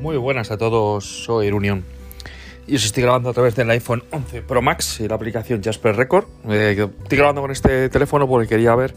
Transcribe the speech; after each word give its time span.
Muy 0.00 0.16
buenas 0.16 0.52
a 0.52 0.56
todos, 0.56 1.24
soy 1.24 1.50
Unión 1.50 1.84
y 2.68 2.76
os 2.76 2.84
estoy 2.84 3.02
grabando 3.02 3.30
a 3.30 3.32
través 3.32 3.56
del 3.56 3.68
iPhone 3.70 4.04
11 4.12 4.42
Pro 4.42 4.62
Max 4.62 5.00
y 5.00 5.08
la 5.08 5.16
aplicación 5.16 5.60
Jasper 5.60 5.96
Record. 5.96 6.26
Eh, 6.48 6.88
estoy 7.02 7.18
grabando 7.18 7.40
con 7.40 7.50
este 7.50 7.88
teléfono 7.88 8.28
porque 8.28 8.46
quería 8.46 8.76
ver 8.76 8.94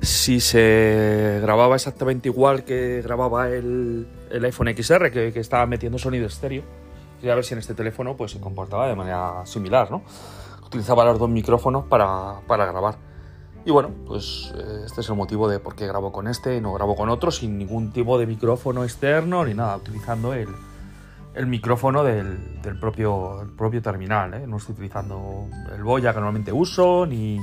si 0.00 0.38
se 0.38 1.40
grababa 1.42 1.74
exactamente 1.74 2.28
igual 2.28 2.64
que 2.64 3.02
grababa 3.02 3.48
el, 3.48 4.06
el 4.30 4.44
iPhone 4.44 4.68
XR 4.76 5.10
que, 5.10 5.32
que, 5.32 5.40
estaba 5.40 5.66
metiendo 5.66 5.98
sonido 5.98 6.26
estéreo. 6.26 6.62
Quería 7.18 7.34
ver 7.34 7.44
si 7.44 7.54
en 7.54 7.58
este 7.58 7.74
teléfono 7.74 8.16
pues, 8.16 8.30
se 8.30 8.38
comportaba 8.40 8.86
de 8.86 8.94
manera 8.94 9.44
similar, 9.44 9.90
¿no? 9.90 10.04
Utilizaba 10.64 11.04
los 11.04 11.18
dos 11.18 11.30
micrófonos 11.30 11.86
para, 11.86 12.40
para 12.46 12.66
grabar. 12.66 12.96
Y 13.64 13.70
bueno, 13.70 13.90
pues 14.06 14.52
eh, 14.56 14.82
este 14.84 15.02
es 15.02 15.08
el 15.08 15.14
motivo 15.14 15.48
de 15.48 15.60
por 15.60 15.76
qué 15.76 15.86
grabo 15.86 16.10
con 16.10 16.26
este 16.26 16.56
y 16.56 16.60
no 16.60 16.72
grabo 16.72 16.96
con 16.96 17.08
otro 17.08 17.30
sin 17.30 17.58
ningún 17.58 17.92
tipo 17.92 18.18
de 18.18 18.26
micrófono 18.26 18.82
externo 18.82 19.44
ni 19.44 19.54
nada, 19.54 19.76
utilizando 19.76 20.32
el, 20.32 20.48
el 21.34 21.46
micrófono 21.46 22.02
del, 22.02 22.60
del 22.60 22.78
propio, 22.78 23.46
propio 23.56 23.80
terminal. 23.80 24.34
¿eh? 24.34 24.46
No 24.48 24.56
estoy 24.56 24.72
utilizando 24.72 25.46
el 25.72 25.84
Boya 25.84 26.12
que 26.12 26.16
normalmente 26.18 26.52
uso, 26.52 27.06
ni, 27.06 27.38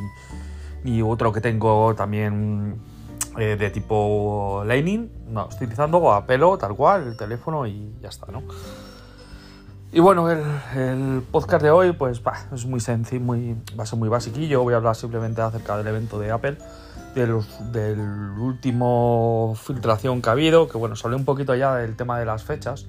ni 0.84 1.02
otro 1.02 1.32
que 1.32 1.40
tengo 1.40 1.96
también 1.96 2.82
eh, 3.38 3.56
de 3.58 3.70
tipo 3.70 4.64
Lightning. 4.66 5.10
No, 5.30 5.48
estoy 5.48 5.68
utilizando 5.68 6.12
a 6.12 6.26
pelo, 6.26 6.58
tal 6.58 6.76
cual, 6.76 7.08
el 7.08 7.18
teléfono 7.18 7.66
y 7.66 7.96
ya 8.02 8.10
está, 8.10 8.30
¿no? 8.30 8.44
Y 9.92 10.02
bueno, 10.02 10.30
el, 10.30 11.24
podcast 11.32 11.64
de 11.64 11.72
hoy 11.72 11.94
pues 11.94 12.22
es 12.54 12.66
muy 12.68 12.80
sencillo, 12.80 13.22
muy, 13.22 13.56
va 13.78 13.84
a 13.84 13.88
ser 13.88 13.98
muy 13.98 14.08
basiquillo. 14.08 14.62
Voy 14.62 14.76
a 14.76 14.78
hablar 14.78 14.96
simplemente 14.96 15.42
acerca 15.42 15.78
del 15.80 15.88
evento 15.88 16.20
de 16.20 16.30
Apple, 16.30 16.58
de 17.16 17.26
los, 17.26 17.72
del 17.72 18.00
último 18.00 19.56
filtración 19.60 20.22
que 20.22 20.30
ha 20.30 20.34
habido, 20.34 20.68
que 20.68 20.78
bueno, 20.78 20.96
salió 20.96 21.18
un 21.18 21.26
poquito 21.26 21.56
ya 21.56 21.76
del 21.76 21.96
tema 21.96 22.20
de 22.20 22.26
las 22.26 22.44
fechas, 22.44 22.86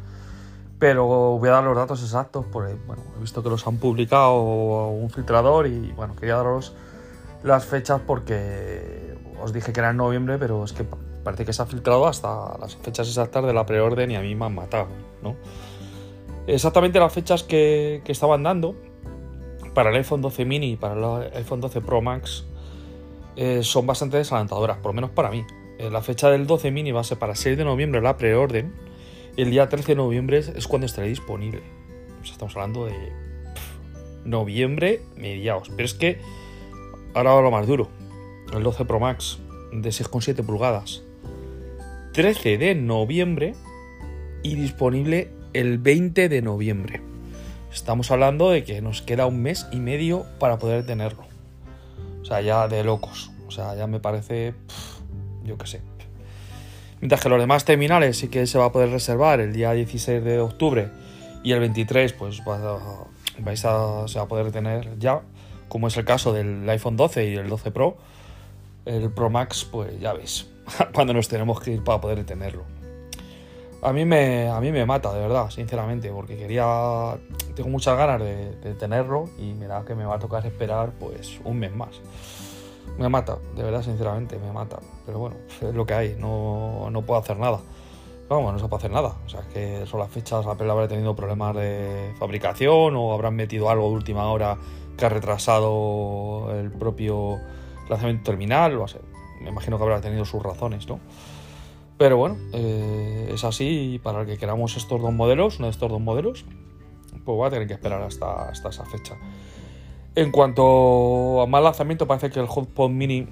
pero 0.78 1.06
voy 1.38 1.48
a 1.48 1.52
dar 1.52 1.64
los 1.64 1.74
datos 1.74 2.02
exactos 2.02 2.44
porque 2.52 2.76
bueno, 2.86 3.02
he 3.16 3.20
visto 3.22 3.42
que 3.42 3.48
los 3.48 3.66
han 3.66 3.78
publicado 3.78 4.88
un 4.88 5.08
filtrador 5.08 5.68
y 5.68 5.92
bueno, 5.92 6.14
quería 6.16 6.36
daros 6.36 6.74
las 7.42 7.64
fechas 7.64 8.02
porque 8.06 9.16
os 9.42 9.54
dije 9.54 9.72
que 9.72 9.80
era 9.80 9.88
en 9.88 9.96
noviembre, 9.96 10.36
pero 10.36 10.64
es 10.64 10.74
que 10.74 10.84
parece 11.24 11.46
que 11.46 11.54
se 11.54 11.62
ha 11.62 11.66
filtrado 11.66 12.06
hasta 12.06 12.58
las 12.58 12.76
fechas 12.76 13.08
exactas 13.08 13.42
de 13.46 13.54
la 13.54 13.64
preorden 13.64 14.10
y 14.10 14.16
a 14.16 14.20
mí 14.20 14.34
me 14.34 14.44
han 14.44 14.54
matado, 14.54 14.88
¿no? 15.22 15.36
Exactamente 16.46 16.98
las 16.98 17.12
fechas 17.12 17.42
que, 17.42 18.02
estaban 18.06 18.42
dando 18.42 18.74
para 19.74 19.90
el 19.90 19.96
iPhone 19.96 20.22
12 20.22 20.44
mini 20.44 20.72
y 20.72 20.76
para 20.76 20.94
el 20.94 21.36
iPhone 21.36 21.60
12 21.60 21.80
Pro 21.80 22.02
Max 22.02 22.44
eh, 23.36 23.62
son 23.62 23.86
bastante 23.86 24.16
desalentadoras, 24.16 24.78
por 24.78 24.86
lo 24.88 24.94
menos 24.94 25.10
para 25.10 25.30
mí. 25.30 25.44
Eh, 25.78 25.90
la 25.90 26.02
fecha 26.02 26.30
del 26.30 26.46
12 26.46 26.70
mini 26.70 26.92
va 26.92 27.00
a 27.00 27.04
ser 27.04 27.18
para 27.18 27.34
6 27.34 27.56
de 27.56 27.64
noviembre 27.64 28.00
la 28.00 28.16
preorden 28.16 28.72
el 29.36 29.50
día 29.50 29.68
13 29.68 29.92
de 29.92 29.96
noviembre 29.96 30.38
es 30.38 30.66
cuando 30.66 30.86
estará 30.86 31.06
disponible. 31.06 31.62
Estamos 32.22 32.54
hablando 32.56 32.86
de 32.86 33.12
noviembre 34.24 35.00
mediados. 35.16 35.70
Pero 35.70 35.84
es 35.84 35.94
que 35.94 36.18
ahora 37.14 37.40
lo 37.40 37.50
más 37.50 37.66
duro. 37.66 37.88
El 38.52 38.62
12 38.62 38.84
Pro 38.84 39.00
Max 39.00 39.38
de 39.72 39.88
6,7 39.88 40.44
pulgadas. 40.44 41.02
13 42.12 42.58
de 42.58 42.74
noviembre 42.74 43.54
y 44.42 44.56
disponible 44.56 45.30
el 45.52 45.78
20 45.78 46.28
de 46.28 46.42
noviembre. 46.42 47.02
Estamos 47.72 48.10
hablando 48.10 48.50
de 48.50 48.64
que 48.64 48.80
nos 48.80 49.02
queda 49.02 49.26
un 49.26 49.42
mes 49.42 49.66
y 49.72 49.76
medio 49.76 50.26
para 50.38 50.58
poder 50.58 50.84
tenerlo. 50.86 51.24
O 52.22 52.24
sea, 52.24 52.40
ya 52.40 52.68
de 52.68 52.84
locos. 52.84 53.30
O 53.46 53.50
sea, 53.50 53.74
ya 53.74 53.86
me 53.86 54.00
parece, 54.00 54.54
yo 55.44 55.58
qué 55.58 55.66
sé. 55.66 55.80
Mientras 57.00 57.20
que 57.22 57.28
los 57.28 57.40
demás 57.40 57.64
terminales 57.64 58.18
sí 58.18 58.28
que 58.28 58.46
se 58.46 58.58
va 58.58 58.66
a 58.66 58.72
poder 58.72 58.90
reservar 58.90 59.40
el 59.40 59.52
día 59.52 59.72
16 59.72 60.22
de 60.22 60.38
octubre 60.38 60.88
y 61.42 61.52
el 61.52 61.60
23 61.60 62.12
pues 62.12 62.42
va, 62.46 62.78
vais 63.38 63.64
a, 63.64 64.06
se 64.06 64.18
va 64.18 64.24
a 64.24 64.28
poder 64.28 64.52
tener 64.52 64.98
ya, 64.98 65.22
como 65.68 65.88
es 65.88 65.96
el 65.96 66.04
caso 66.04 66.32
del 66.32 66.68
iPhone 66.68 66.96
12 66.96 67.30
y 67.30 67.34
el 67.36 67.48
12 67.48 67.70
Pro. 67.70 67.96
El 68.84 69.10
Pro 69.10 69.30
Max, 69.30 69.66
pues 69.70 69.98
ya 69.98 70.12
veis, 70.12 70.48
cuando 70.92 71.14
nos 71.14 71.28
tenemos 71.28 71.60
que 71.60 71.72
ir 71.72 71.84
para 71.84 72.00
poder 72.00 72.24
tenerlo. 72.24 72.79
A 73.82 73.94
mí, 73.94 74.04
me, 74.04 74.48
a 74.48 74.60
mí 74.60 74.72
me 74.72 74.84
mata, 74.84 75.12
de 75.14 75.20
verdad, 75.20 75.48
sinceramente, 75.48 76.10
porque 76.10 76.36
quería. 76.36 77.18
Tengo 77.54 77.70
muchas 77.70 77.96
ganas 77.96 78.20
de, 78.20 78.74
tenerlo 78.74 79.24
y 79.38 79.54
me 79.54 79.66
da 79.66 79.84
que 79.84 79.94
me 79.94 80.04
va 80.04 80.16
a 80.16 80.18
tocar 80.18 80.44
esperar 80.46 80.92
pues 80.98 81.40
un 81.44 81.58
mes 81.58 81.74
más. 81.74 82.00
Me 82.98 83.08
mata, 83.08 83.38
de 83.56 83.62
verdad, 83.62 83.82
sinceramente, 83.82 84.38
me 84.38 84.52
mata. 84.52 84.80
Pero 85.06 85.18
bueno, 85.18 85.36
es 85.48 85.74
lo 85.74 85.86
que 85.86 85.94
hay, 85.94 86.16
no, 86.18 86.90
no 86.90 87.02
puedo 87.02 87.20
hacer 87.20 87.38
nada. 87.38 87.60
Vamos, 88.28 88.52
no 88.52 88.58
se 88.58 88.68
puede 88.68 88.78
hacer 88.78 88.90
nada. 88.90 89.16
O 89.24 89.28
sea, 89.28 89.40
que 89.52 89.86
son 89.86 89.98
las 89.98 90.10
fechas, 90.10 90.46
Apple 90.46 90.70
habrá 90.70 90.86
tenido 90.86 91.16
problemas 91.16 91.56
de 91.56 92.14
fabricación 92.18 92.94
o 92.96 93.12
habrán 93.14 93.34
metido 93.34 93.70
algo 93.70 93.88
de 93.88 93.94
última 93.94 94.30
hora 94.30 94.58
que 94.96 95.06
ha 95.06 95.08
retrasado 95.08 96.54
el 96.54 96.70
propio 96.70 97.38
lanzamiento 97.88 98.30
terminal. 98.30 98.76
O 98.78 98.86
sea, 98.86 99.00
me 99.40 99.48
imagino 99.48 99.78
que 99.78 99.84
habrá 99.84 100.00
tenido 100.02 100.26
sus 100.26 100.42
razones, 100.42 100.86
¿no? 100.86 101.00
Pero 102.00 102.16
bueno, 102.16 102.38
eh, 102.54 103.30
es 103.34 103.44
así 103.44 103.92
y 103.92 103.98
para 103.98 104.22
el 104.22 104.26
que 104.26 104.38
queramos 104.38 104.74
estos 104.74 105.02
dos 105.02 105.12
modelos, 105.12 105.58
uno 105.58 105.66
de 105.66 105.72
estos 105.72 105.90
dos 105.90 106.00
modelos, 106.00 106.46
pues 107.26 107.38
va 107.38 107.48
a 107.48 107.50
tener 107.50 107.68
que 107.68 107.74
esperar 107.74 108.00
hasta, 108.00 108.48
hasta 108.48 108.70
esa 108.70 108.86
fecha. 108.86 109.18
En 110.14 110.32
cuanto 110.32 111.42
a 111.42 111.46
más 111.46 111.62
lanzamiento, 111.62 112.06
parece 112.06 112.30
que 112.30 112.40
el 112.40 112.46
HomePod 112.48 112.88
Mini 112.88 113.28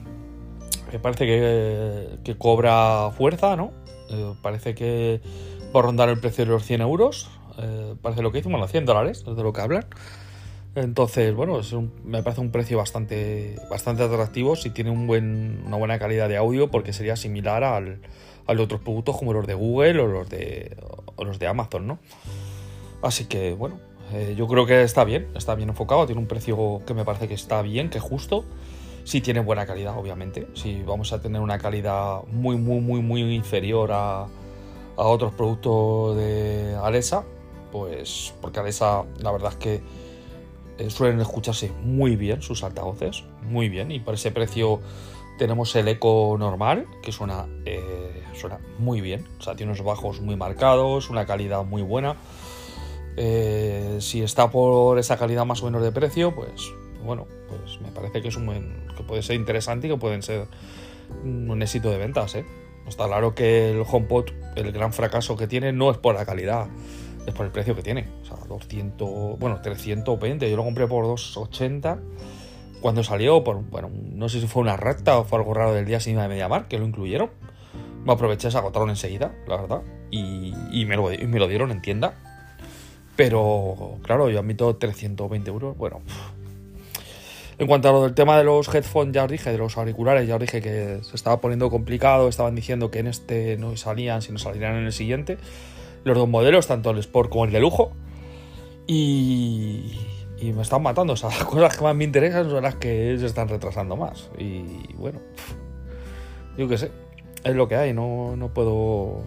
eh, 0.92 0.98
parece 1.00 1.24
que, 1.24 2.18
que, 2.22 2.36
cobra 2.36 3.10
fuerza, 3.16 3.56
¿no? 3.56 3.72
Eh, 4.10 4.34
parece 4.42 4.74
que 4.74 5.22
va 5.74 5.80
a 5.80 5.84
rondar 5.84 6.10
el 6.10 6.20
precio 6.20 6.44
de 6.44 6.50
los 6.50 6.62
100 6.64 6.82
euros. 6.82 7.30
Parece 8.02 8.20
lo 8.20 8.32
que 8.32 8.40
hicimos, 8.40 8.60
los 8.60 8.70
100 8.70 8.84
dólares, 8.84 9.24
es 9.26 9.34
de 9.34 9.42
lo 9.42 9.54
que 9.54 9.62
hablan. 9.62 9.86
Entonces, 10.74 11.34
bueno, 11.34 11.58
me 12.04 12.22
parece 12.22 12.42
un 12.42 12.52
precio 12.52 12.76
bastante, 12.76 13.56
bastante 13.70 14.02
atractivo 14.02 14.56
si 14.56 14.68
tiene 14.68 14.90
un 14.90 15.06
buen, 15.06 15.62
una 15.66 15.78
buena 15.78 15.98
calidad 15.98 16.28
de 16.28 16.36
audio, 16.36 16.70
porque 16.70 16.92
sería 16.92 17.16
similar 17.16 17.64
al, 17.64 18.00
a 18.48 18.54
los 18.54 18.64
otros 18.64 18.80
productos 18.80 19.16
como 19.16 19.32
los 19.32 19.46
de 19.46 19.54
Google 19.54 20.00
o 20.00 20.06
los 20.06 20.28
de, 20.28 20.76
o 21.14 21.24
los 21.24 21.38
de 21.38 21.46
Amazon, 21.46 21.86
¿no? 21.86 21.98
Así 23.02 23.26
que, 23.26 23.54
bueno, 23.54 23.78
eh, 24.12 24.34
yo 24.36 24.48
creo 24.48 24.66
que 24.66 24.82
está 24.82 25.04
bien, 25.04 25.28
está 25.36 25.54
bien 25.54 25.68
enfocado, 25.68 26.06
tiene 26.06 26.20
un 26.20 26.26
precio 26.26 26.82
que 26.86 26.94
me 26.94 27.04
parece 27.04 27.28
que 27.28 27.34
está 27.34 27.62
bien, 27.62 27.90
que 27.90 28.00
justo. 28.00 28.44
Si 29.04 29.20
tiene 29.20 29.40
buena 29.40 29.64
calidad, 29.64 29.96
obviamente. 29.96 30.48
Si 30.54 30.82
vamos 30.82 31.12
a 31.12 31.22
tener 31.22 31.40
una 31.40 31.58
calidad 31.58 32.24
muy, 32.26 32.56
muy, 32.56 32.80
muy, 32.80 33.00
muy 33.00 33.22
inferior 33.34 33.90
a, 33.92 34.22
a 34.24 35.06
otros 35.06 35.32
productos 35.32 36.16
de 36.16 36.76
Alexa, 36.82 37.24
pues 37.70 38.34
porque 38.40 38.60
Alexa, 38.60 39.04
la 39.20 39.30
verdad 39.30 39.52
es 39.52 39.56
que 39.56 39.80
eh, 40.78 40.90
suelen 40.90 41.20
escucharse 41.20 41.72
muy 41.82 42.16
bien 42.16 42.42
sus 42.42 42.62
altavoces, 42.62 43.24
muy 43.42 43.68
bien, 43.68 43.90
y 43.90 44.00
por 44.00 44.14
ese 44.14 44.30
precio 44.30 44.80
tenemos 45.38 45.74
el 45.76 45.88
eco 45.88 46.36
normal, 46.38 46.86
que 47.02 47.12
suena, 47.12 47.46
eh, 47.64 48.22
suena 48.38 48.58
muy 48.78 49.00
bien, 49.00 49.26
o 49.38 49.42
sea, 49.42 49.54
tiene 49.54 49.72
unos 49.72 49.84
bajos 49.84 50.20
muy 50.20 50.36
marcados, 50.36 51.10
una 51.10 51.26
calidad 51.26 51.64
muy 51.64 51.82
buena. 51.82 52.16
Eh, 53.16 53.98
si 54.00 54.22
está 54.22 54.50
por 54.50 54.98
esa 54.98 55.16
calidad 55.16 55.44
más 55.44 55.62
o 55.62 55.66
menos 55.66 55.82
de 55.82 55.90
precio, 55.90 56.34
pues 56.34 56.72
bueno, 57.04 57.26
pues 57.48 57.80
me 57.80 57.90
parece 57.90 58.22
que 58.22 58.28
es 58.28 58.36
un 58.36 58.46
buen, 58.46 58.86
que 58.96 59.02
puede 59.02 59.22
ser 59.22 59.36
interesante 59.36 59.86
y 59.86 59.90
que 59.90 59.96
pueden 59.96 60.22
ser 60.22 60.46
un 61.24 61.60
éxito 61.62 61.90
de 61.90 61.98
ventas, 61.98 62.34
¿eh? 62.34 62.44
Está 62.86 63.06
claro 63.06 63.34
que 63.34 63.70
el 63.70 63.84
HomePod, 63.86 64.30
el 64.56 64.72
gran 64.72 64.92
fracaso 64.92 65.36
que 65.36 65.46
tiene, 65.46 65.72
no 65.72 65.90
es 65.90 65.98
por 65.98 66.14
la 66.14 66.24
calidad, 66.24 66.68
es 67.26 67.34
por 67.34 67.44
el 67.44 67.52
precio 67.52 67.74
que 67.74 67.82
tiene. 67.82 68.08
O 68.22 68.24
sea, 68.24 68.36
200, 68.48 69.38
bueno, 69.38 69.60
320, 69.60 70.50
yo 70.50 70.56
lo 70.56 70.64
compré 70.64 70.86
por 70.86 71.04
280 71.04 71.98
cuando 72.80 73.02
salió, 73.02 73.44
por, 73.44 73.62
bueno, 73.62 73.90
no 73.92 74.28
sé 74.28 74.40
si 74.40 74.46
fue 74.46 74.62
una 74.62 74.76
recta 74.76 75.18
o 75.18 75.24
fue 75.24 75.38
algo 75.38 75.52
raro 75.52 75.74
del 75.74 75.84
día 75.84 76.00
sin 76.00 76.16
de 76.16 76.28
Mediamar, 76.28 76.68
que 76.68 76.78
lo 76.78 76.86
incluyeron. 76.86 77.30
Me 78.08 78.14
aproveché, 78.14 78.50
se 78.50 78.56
agotaron 78.56 78.88
enseguida, 78.88 79.34
la 79.46 79.58
verdad, 79.58 79.82
y, 80.10 80.54
me 80.86 80.96
lo, 80.96 81.10
lo, 81.10 81.46
dieron 81.46 81.70
en 81.70 81.82
tienda. 81.82 82.14
Pero, 83.16 83.98
claro, 84.02 84.30
yo 84.30 84.38
admito 84.38 84.74
320 84.76 85.50
euros, 85.50 85.76
bueno. 85.76 86.00
En 87.58 87.66
cuanto 87.66 87.90
a 87.90 87.92
lo 87.92 88.04
del 88.04 88.14
tema 88.14 88.38
de 88.38 88.44
los 88.44 88.74
headphones, 88.74 89.12
ya 89.14 89.24
os 89.24 89.30
dije, 89.30 89.52
de 89.52 89.58
los 89.58 89.76
auriculares, 89.76 90.26
ya 90.26 90.36
os 90.36 90.40
dije 90.40 90.62
que 90.62 91.00
se 91.02 91.16
estaba 91.16 91.42
poniendo 91.42 91.68
complicado, 91.68 92.28
estaban 92.28 92.54
diciendo 92.54 92.90
que 92.90 93.00
en 93.00 93.08
este 93.08 93.58
no 93.58 93.76
salían, 93.76 94.22
sino 94.22 94.38
salían 94.38 94.76
en 94.76 94.86
el 94.86 94.92
siguiente. 94.94 95.36
Los 96.04 96.16
dos 96.16 96.30
modelos, 96.30 96.66
tanto 96.66 96.92
el 96.92 96.98
Sport 97.00 97.28
como 97.28 97.44
el 97.44 97.52
de 97.52 97.60
lujo. 97.60 97.92
Y, 98.86 99.98
y 100.38 100.54
me 100.54 100.62
están 100.62 100.80
matando. 100.80 101.12
O 101.12 101.16
sea, 101.16 101.28
las 101.28 101.44
cosas 101.44 101.76
que 101.76 101.84
más 101.84 101.94
me 101.94 102.04
interesan 102.04 102.48
son 102.48 102.62
las 102.62 102.76
que 102.76 103.18
se 103.18 103.26
están 103.26 103.48
retrasando 103.48 103.96
más. 103.96 104.30
Y 104.38 104.94
bueno, 104.94 105.20
yo 106.56 106.66
qué 106.68 106.78
sé, 106.78 106.90
es 107.44 107.54
lo 107.54 107.68
que 107.68 107.76
hay, 107.76 107.92
no, 107.92 108.36
no 108.36 108.48
puedo. 108.48 109.22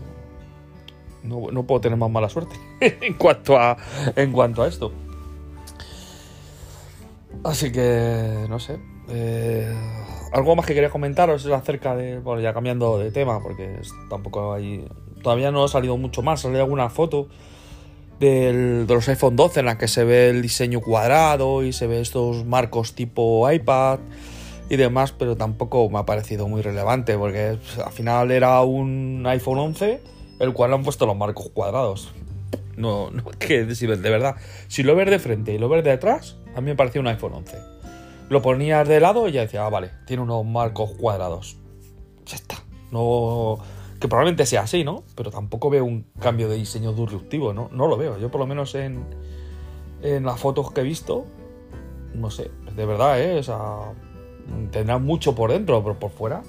No, 1.23 1.51
no, 1.51 1.63
puedo 1.63 1.81
tener 1.81 1.97
más 1.99 2.09
mala 2.09 2.29
suerte 2.29 2.55
en, 2.79 3.13
cuanto 3.13 3.55
a, 3.57 3.77
en 4.15 4.31
cuanto 4.31 4.63
a 4.63 4.67
esto. 4.67 4.91
Así 7.43 7.71
que, 7.71 8.45
no 8.49 8.59
sé. 8.59 8.79
Eh, 9.09 9.71
algo 10.33 10.55
más 10.55 10.65
que 10.65 10.73
quería 10.73 10.89
comentaros 10.89 11.45
es 11.45 11.51
acerca 11.51 11.95
de. 11.95 12.19
Bueno, 12.19 12.41
ya 12.41 12.53
cambiando 12.53 12.97
de 12.97 13.11
tema, 13.11 13.41
porque 13.41 13.81
tampoco 14.09 14.53
hay 14.53 14.87
Todavía 15.21 15.51
no 15.51 15.63
ha 15.63 15.67
salido 15.67 15.97
mucho 15.97 16.21
más. 16.21 16.39
Ha 16.39 16.43
salido 16.43 16.63
alguna 16.63 16.89
foto 16.89 17.27
de 18.19 18.85
los 18.87 19.07
iPhone 19.09 19.35
12 19.35 19.61
en 19.61 19.65
la 19.65 19.77
que 19.77 19.87
se 19.87 20.03
ve 20.03 20.29
el 20.29 20.41
diseño 20.41 20.79
cuadrado 20.81 21.63
y 21.63 21.73
se 21.73 21.87
ve 21.87 22.01
estos 22.01 22.45
marcos 22.45 22.93
tipo 22.93 23.49
iPad 23.51 23.99
y 24.71 24.77
demás, 24.77 25.11
pero 25.11 25.35
tampoco 25.35 25.89
me 25.89 25.99
ha 25.99 26.05
parecido 26.05 26.47
muy 26.47 26.61
relevante 26.61 27.17
porque 27.17 27.57
pues, 27.61 27.85
al 27.85 27.91
final 27.91 28.31
era 28.31 28.61
un 28.61 29.21
iPhone 29.27 29.59
11 29.59 30.01
el 30.39 30.53
cual 30.53 30.73
han 30.73 30.81
puesto 30.81 31.05
los 31.05 31.17
marcos 31.17 31.49
cuadrados. 31.49 32.13
No, 32.77 33.11
no, 33.11 33.25
que 33.39 33.65
de 33.65 33.97
verdad. 33.97 34.37
Si 34.69 34.83
lo 34.83 34.95
ves 34.95 35.09
de 35.09 35.19
frente 35.19 35.53
y 35.53 35.57
lo 35.57 35.67
ves 35.67 35.83
de 35.83 35.91
atrás, 35.91 36.37
a 36.55 36.61
mí 36.61 36.67
me 36.67 36.75
parecía 36.75 37.01
un 37.01 37.07
iPhone 37.07 37.33
11. 37.33 37.57
Lo 38.29 38.41
ponías 38.41 38.87
de 38.87 39.01
lado 39.01 39.27
y 39.27 39.33
ya 39.33 39.41
decía, 39.41 39.65
ah, 39.65 39.69
vale, 39.69 39.91
tiene 40.07 40.23
unos 40.23 40.45
marcos 40.45 40.91
cuadrados. 40.91 41.57
Ya 42.25 42.37
está. 42.37 42.63
No. 42.91 43.57
Que 43.99 44.07
probablemente 44.07 44.45
sea 44.45 44.61
así, 44.61 44.85
¿no? 44.85 45.03
Pero 45.17 45.31
tampoco 45.31 45.69
veo 45.69 45.83
un 45.83 46.05
cambio 46.21 46.47
de 46.47 46.55
diseño 46.55 46.93
disruptivo, 46.93 47.51
¿no? 47.51 47.67
No 47.73 47.87
lo 47.87 47.97
veo. 47.97 48.17
Yo 48.19 48.31
por 48.31 48.39
lo 48.39 48.47
menos 48.47 48.73
en, 48.75 49.03
en 50.01 50.23
las 50.23 50.39
fotos 50.39 50.71
que 50.71 50.79
he 50.79 50.85
visto, 50.85 51.25
no 52.15 52.31
sé, 52.31 52.51
de 52.73 52.85
verdad, 52.85 53.21
¿eh? 53.21 53.37
O 53.37 53.43
sea, 53.43 53.91
tendrá 54.71 54.97
mucho 54.97 55.35
por 55.35 55.51
dentro, 55.51 55.81
pero 55.83 55.99
por 55.99 56.11
fuera, 56.11 56.43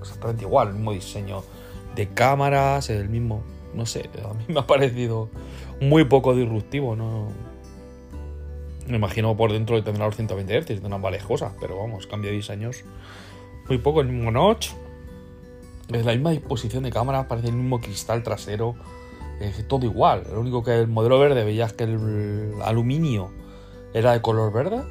exactamente 0.00 0.44
igual, 0.44 0.68
el 0.68 0.74
mismo 0.74 0.92
diseño 0.92 1.42
de 1.94 2.08
cámaras, 2.08 2.90
el 2.90 3.08
mismo, 3.08 3.42
no 3.74 3.86
sé, 3.86 4.10
a 4.24 4.34
mí 4.34 4.44
me 4.48 4.60
ha 4.60 4.66
parecido 4.66 5.28
muy 5.80 6.04
poco 6.04 6.34
disruptivo, 6.34 6.96
¿no? 6.96 7.28
Me 8.86 8.96
imagino 8.96 9.36
por 9.36 9.52
dentro 9.52 9.76
de 9.76 9.82
tendrá 9.82 10.06
los 10.06 10.16
120 10.16 10.60
Hz, 10.60 10.66
tendrán 10.66 11.00
varias 11.00 11.24
cosas, 11.24 11.52
pero 11.60 11.78
vamos, 11.78 12.06
cambia 12.06 12.30
de 12.30 12.36
diseños 12.36 12.84
muy 13.68 13.78
poco, 13.78 14.02
el 14.02 14.08
mismo 14.08 14.30
notch, 14.30 14.70
es 15.88 16.04
la 16.04 16.12
misma 16.12 16.30
disposición 16.30 16.82
de 16.82 16.90
cámaras, 16.90 17.26
parece 17.26 17.48
el 17.48 17.54
mismo 17.54 17.80
cristal 17.80 18.22
trasero, 18.22 18.74
es 19.40 19.66
todo 19.66 19.86
igual, 19.86 20.24
lo 20.30 20.40
único 20.40 20.62
que 20.62 20.78
el 20.78 20.88
modelo 20.88 21.18
verde 21.18 21.44
veías 21.44 21.72
que 21.72 21.84
el 21.84 22.54
aluminio 22.62 23.30
era 23.94 24.12
de 24.12 24.20
color 24.20 24.52
verde, 24.52 24.82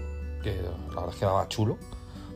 que 0.41 0.55
la 0.55 0.95
verdad 0.95 1.09
es 1.09 1.15
que 1.15 1.25
daba 1.25 1.47
chulo, 1.49 1.77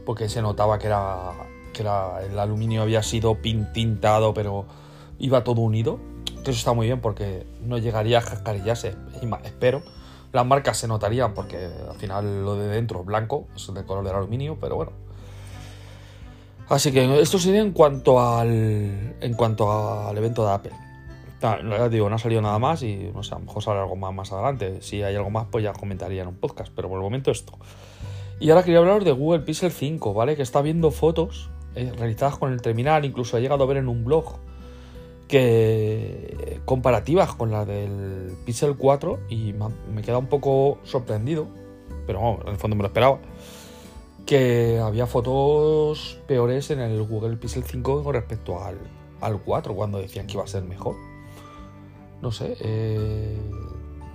porque 0.07 0.29
se 0.29 0.41
notaba 0.41 0.79
que 0.79 0.87
era 0.87 1.33
que 1.73 1.81
el 1.81 2.39
aluminio 2.39 2.81
había 2.81 3.03
sido 3.03 3.35
pintado, 3.41 4.33
pero 4.33 4.65
iba 5.19 5.43
todo 5.43 5.59
unido. 5.59 5.99
Eso 6.43 6.51
está 6.51 6.71
muy 6.71 6.87
bien 6.87 7.01
porque 7.01 7.45
no 7.61 7.77
llegaría 7.77 8.19
a 8.19 8.21
cascarillarse, 8.21 8.95
espero. 9.43 9.83
Las 10.31 10.45
marcas 10.45 10.77
se 10.77 10.87
notarían 10.87 11.33
porque 11.33 11.57
al 11.89 11.97
final 11.97 12.45
lo 12.45 12.55
de 12.55 12.69
dentro 12.69 13.01
es 13.01 13.05
blanco, 13.05 13.49
es 13.53 13.67
de 13.73 13.83
color 13.83 14.05
del 14.05 14.15
aluminio, 14.15 14.57
pero 14.61 14.77
bueno. 14.77 14.93
Así 16.69 16.93
que 16.93 17.19
esto 17.19 17.37
sería 17.37 17.59
en 17.59 17.73
cuanto 17.73 18.21
al 18.21 19.17
en 19.19 19.33
cuanto 19.33 20.07
al 20.07 20.17
evento 20.17 20.45
de 20.45 20.53
Apple. 20.53 20.73
No, 21.41 21.89
digo, 21.89 22.09
no 22.09 22.15
ha 22.15 22.19
salido 22.19 22.41
nada 22.41 22.59
más 22.59 22.81
y 22.81 23.11
no 23.13 23.23
sé, 23.23 23.35
a 23.35 23.39
lo 23.39 23.45
mejor 23.45 23.61
sale 23.61 23.81
algo 23.81 23.97
más 23.97 24.13
más 24.13 24.31
adelante. 24.31 24.81
Si 24.81 25.03
hay 25.03 25.17
algo 25.17 25.31
más, 25.31 25.47
pues 25.51 25.65
ya 25.65 25.73
comentaría 25.73 26.21
en 26.21 26.29
un 26.29 26.37
podcast, 26.37 26.71
pero 26.73 26.87
por 26.87 26.97
el 26.97 27.03
momento 27.03 27.29
esto. 27.29 27.59
Y 28.39 28.49
ahora 28.49 28.63
quería 28.63 28.79
hablaros 28.79 29.03
de 29.03 29.11
Google 29.11 29.39
Pixel 29.41 29.71
5, 29.71 30.13
¿vale? 30.13 30.35
Que 30.35 30.43
está 30.43 30.61
viendo 30.61 30.91
fotos 30.91 31.49
eh, 31.75 31.91
realizadas 31.97 32.37
con 32.37 32.53
el 32.53 32.61
terminal, 32.61 33.05
incluso 33.05 33.37
he 33.37 33.41
llegado 33.41 33.63
a 33.63 33.67
ver 33.67 33.77
en 33.77 33.87
un 33.87 34.03
blog 34.03 34.37
que 35.27 36.61
comparativas 36.65 37.33
con 37.35 37.51
la 37.51 37.65
del 37.65 38.33
Pixel 38.45 38.75
4 38.77 39.19
y 39.29 39.53
me 39.93 40.01
queda 40.01 40.17
un 40.17 40.27
poco 40.27 40.79
sorprendido, 40.83 41.47
pero 42.05 42.19
bueno, 42.19 42.39
en 42.45 42.49
el 42.53 42.57
fondo 42.57 42.75
me 42.75 42.83
lo 42.83 42.87
esperaba, 42.87 43.19
que 44.25 44.79
había 44.79 45.05
fotos 45.05 46.19
peores 46.27 46.71
en 46.71 46.79
el 46.79 47.01
Google 47.03 47.37
Pixel 47.37 47.63
5 47.63 48.03
con 48.03 48.13
respecto 48.13 48.63
al, 48.63 48.77
al 49.21 49.41
4 49.41 49.75
cuando 49.75 49.99
decían 49.99 50.27
que 50.27 50.33
iba 50.33 50.43
a 50.43 50.47
ser 50.47 50.63
mejor. 50.63 50.95
No 52.21 52.31
sé, 52.31 52.57
eh, 52.61 53.37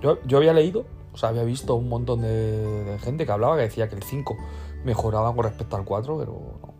yo, 0.01 0.19
yo, 0.25 0.37
había 0.37 0.53
leído, 0.53 0.85
o 1.13 1.17
sea, 1.17 1.29
había 1.29 1.43
visto 1.43 1.75
un 1.75 1.89
montón 1.89 2.21
de, 2.21 2.97
gente 3.01 3.25
que 3.25 3.31
hablaba 3.31 3.55
que 3.55 3.63
decía 3.63 3.87
que 3.87 3.95
el 3.95 4.03
5 4.03 4.35
mejoraba 4.83 5.33
con 5.33 5.45
respecto 5.45 5.75
al 5.75 5.85
4, 5.85 6.17
pero 6.17 6.59
no, 6.61 6.73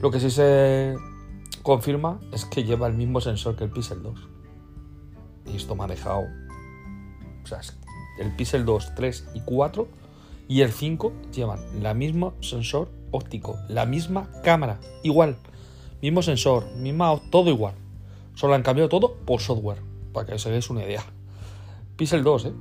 lo 0.00 0.10
que 0.10 0.20
sí 0.20 0.30
se 0.30 0.94
confirma 1.62 2.20
es 2.32 2.44
que 2.44 2.64
lleva 2.64 2.86
el 2.86 2.94
mismo 2.94 3.20
sensor 3.20 3.56
que 3.56 3.64
el 3.64 3.70
Pixel 3.70 4.02
2. 4.02 4.28
Y 5.46 5.56
esto 5.56 5.74
dejado. 5.88 6.26
O 7.42 7.46
sea, 7.46 7.60
el 8.20 8.36
Pixel 8.36 8.64
2, 8.64 8.94
3 8.94 9.28
y 9.34 9.40
4 9.40 9.88
y 10.48 10.60
el 10.60 10.72
5 10.72 11.12
llevan 11.32 11.82
la 11.82 11.94
misma 11.94 12.32
sensor 12.40 12.90
óptico, 13.10 13.58
la 13.68 13.86
misma 13.86 14.30
cámara, 14.44 14.78
igual. 15.02 15.36
Mismo 16.00 16.22
sensor, 16.22 16.70
misma, 16.76 17.18
todo 17.30 17.50
igual. 17.50 17.74
Solo 18.34 18.54
han 18.54 18.62
cambiado 18.62 18.88
todo 18.88 19.14
por 19.24 19.40
software, 19.40 19.82
para 20.12 20.26
que 20.26 20.34
os 20.34 20.46
hagáis 20.46 20.70
una 20.70 20.84
idea. 20.84 21.02
Pixel 21.96 22.22
2, 22.22 22.44
¿eh? 22.44 22.52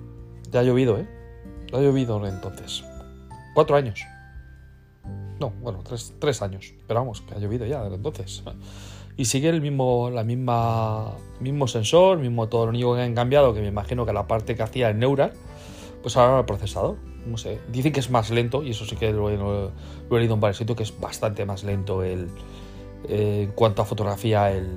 Ya 0.51 0.61
ha 0.61 0.63
llovido, 0.63 0.97
¿eh? 0.97 1.16
Ya 1.71 1.77
ha 1.77 1.81
llovido 1.81 2.25
entonces. 2.25 2.83
Cuatro 3.53 3.75
años. 3.75 3.99
No, 5.39 5.51
bueno, 5.61 5.83
tres, 6.19 6.41
años. 6.41 6.73
Pero 6.87 6.99
vamos, 6.99 7.21
que 7.21 7.35
ha 7.35 7.39
llovido 7.39 7.65
ya 7.65 7.83
desde 7.83 7.95
entonces. 7.95 8.43
Y 9.17 9.25
sigue 9.25 9.49
el 9.49 9.61
mismo, 9.61 10.09
la 10.11 10.23
misma, 10.23 11.15
mismo 11.39 11.67
sensor, 11.67 12.19
mismo 12.19 12.47
todo. 12.49 12.65
Lo 12.65 12.69
único 12.69 12.95
que 12.95 13.01
han 13.01 13.15
cambiado, 13.15 13.53
que 13.53 13.61
me 13.61 13.67
imagino 13.67 14.05
que 14.05 14.13
la 14.13 14.27
parte 14.27 14.55
que 14.55 14.63
hacía 14.63 14.89
el 14.89 14.99
Neural, 14.99 15.33
pues 16.01 16.17
ahora 16.17 16.39
el 16.39 16.45
procesador. 16.45 16.97
No 17.25 17.37
sé. 17.37 17.59
Dicen 17.71 17.91
que 17.91 17.99
es 17.99 18.09
más 18.09 18.29
lento, 18.29 18.63
y 18.63 18.71
eso 18.71 18.85
sí 18.85 18.95
que 18.95 19.11
lo, 19.11 19.29
he 19.29 19.37
leído 20.19 20.33
en 20.33 20.39
varios 20.39 20.57
sitios, 20.57 20.77
que 20.77 20.83
es 20.83 20.99
bastante 20.99 21.45
más 21.45 21.63
lento 21.63 22.03
el, 22.03 22.29
eh, 23.09 23.43
en 23.43 23.51
cuanto 23.51 23.81
a 23.81 23.85
fotografía 23.85 24.51
el, 24.51 24.67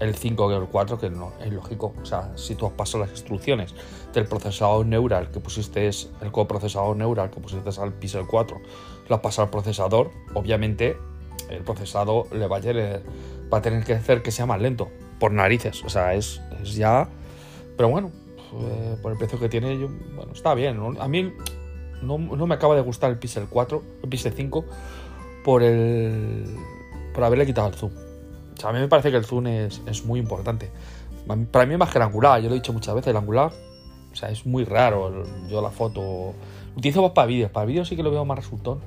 el 0.00 0.14
5 0.14 0.48
que 0.48 0.56
el 0.56 0.66
4, 0.66 0.98
que 0.98 1.10
no, 1.10 1.32
es 1.40 1.52
lógico. 1.52 1.94
O 2.00 2.04
sea, 2.04 2.30
si 2.36 2.54
tú 2.54 2.66
has 2.66 2.72
pasado 2.72 3.04
las 3.04 3.10
instrucciones 3.10 3.74
del 4.12 4.26
procesador 4.26 4.86
neural 4.86 5.30
que 5.30 5.40
pusiste, 5.40 5.88
el 5.88 6.32
coprocesador 6.32 6.96
neural 6.96 7.30
que 7.30 7.40
pusiste 7.40 7.68
al 7.80 7.92
Pixel 7.92 8.26
4, 8.26 8.60
lo 9.08 9.14
has 9.14 9.20
pasado 9.20 9.46
al 9.46 9.50
procesador, 9.50 10.10
obviamente 10.34 10.96
el 11.50 11.62
procesador 11.62 12.32
le 12.34 12.46
va 12.46 12.58
a, 12.58 12.60
tener, 12.60 13.02
va 13.52 13.58
a 13.58 13.62
tener 13.62 13.84
que 13.84 13.94
hacer 13.94 14.22
que 14.22 14.30
sea 14.30 14.46
más 14.46 14.60
lento, 14.60 14.88
por 15.18 15.32
narices. 15.32 15.82
O 15.84 15.88
sea, 15.88 16.14
es, 16.14 16.40
es 16.62 16.74
ya. 16.74 17.08
Pero 17.76 17.88
bueno, 17.88 18.10
eh, 18.60 18.96
por 19.02 19.12
el 19.12 19.18
precio 19.18 19.38
que 19.38 19.48
tiene, 19.48 19.78
yo, 19.78 19.88
bueno, 20.14 20.32
está 20.32 20.54
bien. 20.54 20.78
A 21.00 21.08
mí 21.08 21.32
no, 22.02 22.18
no, 22.18 22.46
me 22.46 22.54
acaba 22.54 22.76
de 22.76 22.82
gustar 22.82 23.10
el 23.10 23.18
Pixel 23.18 23.46
4, 23.48 23.82
el 24.02 24.08
Pixel 24.08 24.32
5, 24.32 24.64
por 25.44 25.62
el. 25.62 26.44
por 27.14 27.24
haberle 27.24 27.46
quitado 27.46 27.68
el 27.68 27.74
zoom 27.74 28.07
a 28.64 28.72
mí 28.72 28.78
me 28.78 28.88
parece 28.88 29.10
que 29.10 29.16
el 29.16 29.24
zoom 29.24 29.46
es, 29.46 30.04
muy 30.04 30.20
importante. 30.20 30.70
Para 31.50 31.66
mí 31.66 31.74
es 31.74 31.78
más 31.78 31.90
que 31.90 31.98
el 31.98 32.02
angular, 32.02 32.40
yo 32.40 32.48
lo 32.48 32.54
he 32.54 32.58
dicho 32.58 32.72
muchas 32.72 32.94
veces, 32.94 33.08
el 33.08 33.16
angular, 33.16 33.52
o 34.12 34.16
sea, 34.16 34.30
es 34.30 34.46
muy 34.46 34.64
raro. 34.64 35.24
Yo 35.48 35.60
la 35.60 35.70
foto. 35.70 36.34
Utilizo 36.76 37.02
más 37.02 37.12
para 37.12 37.26
vídeos, 37.26 37.50
para 37.50 37.66
vídeos 37.66 37.88
sí 37.88 37.96
que 37.96 38.02
lo 38.02 38.10
veo 38.10 38.24
más 38.24 38.38
resultón, 38.38 38.80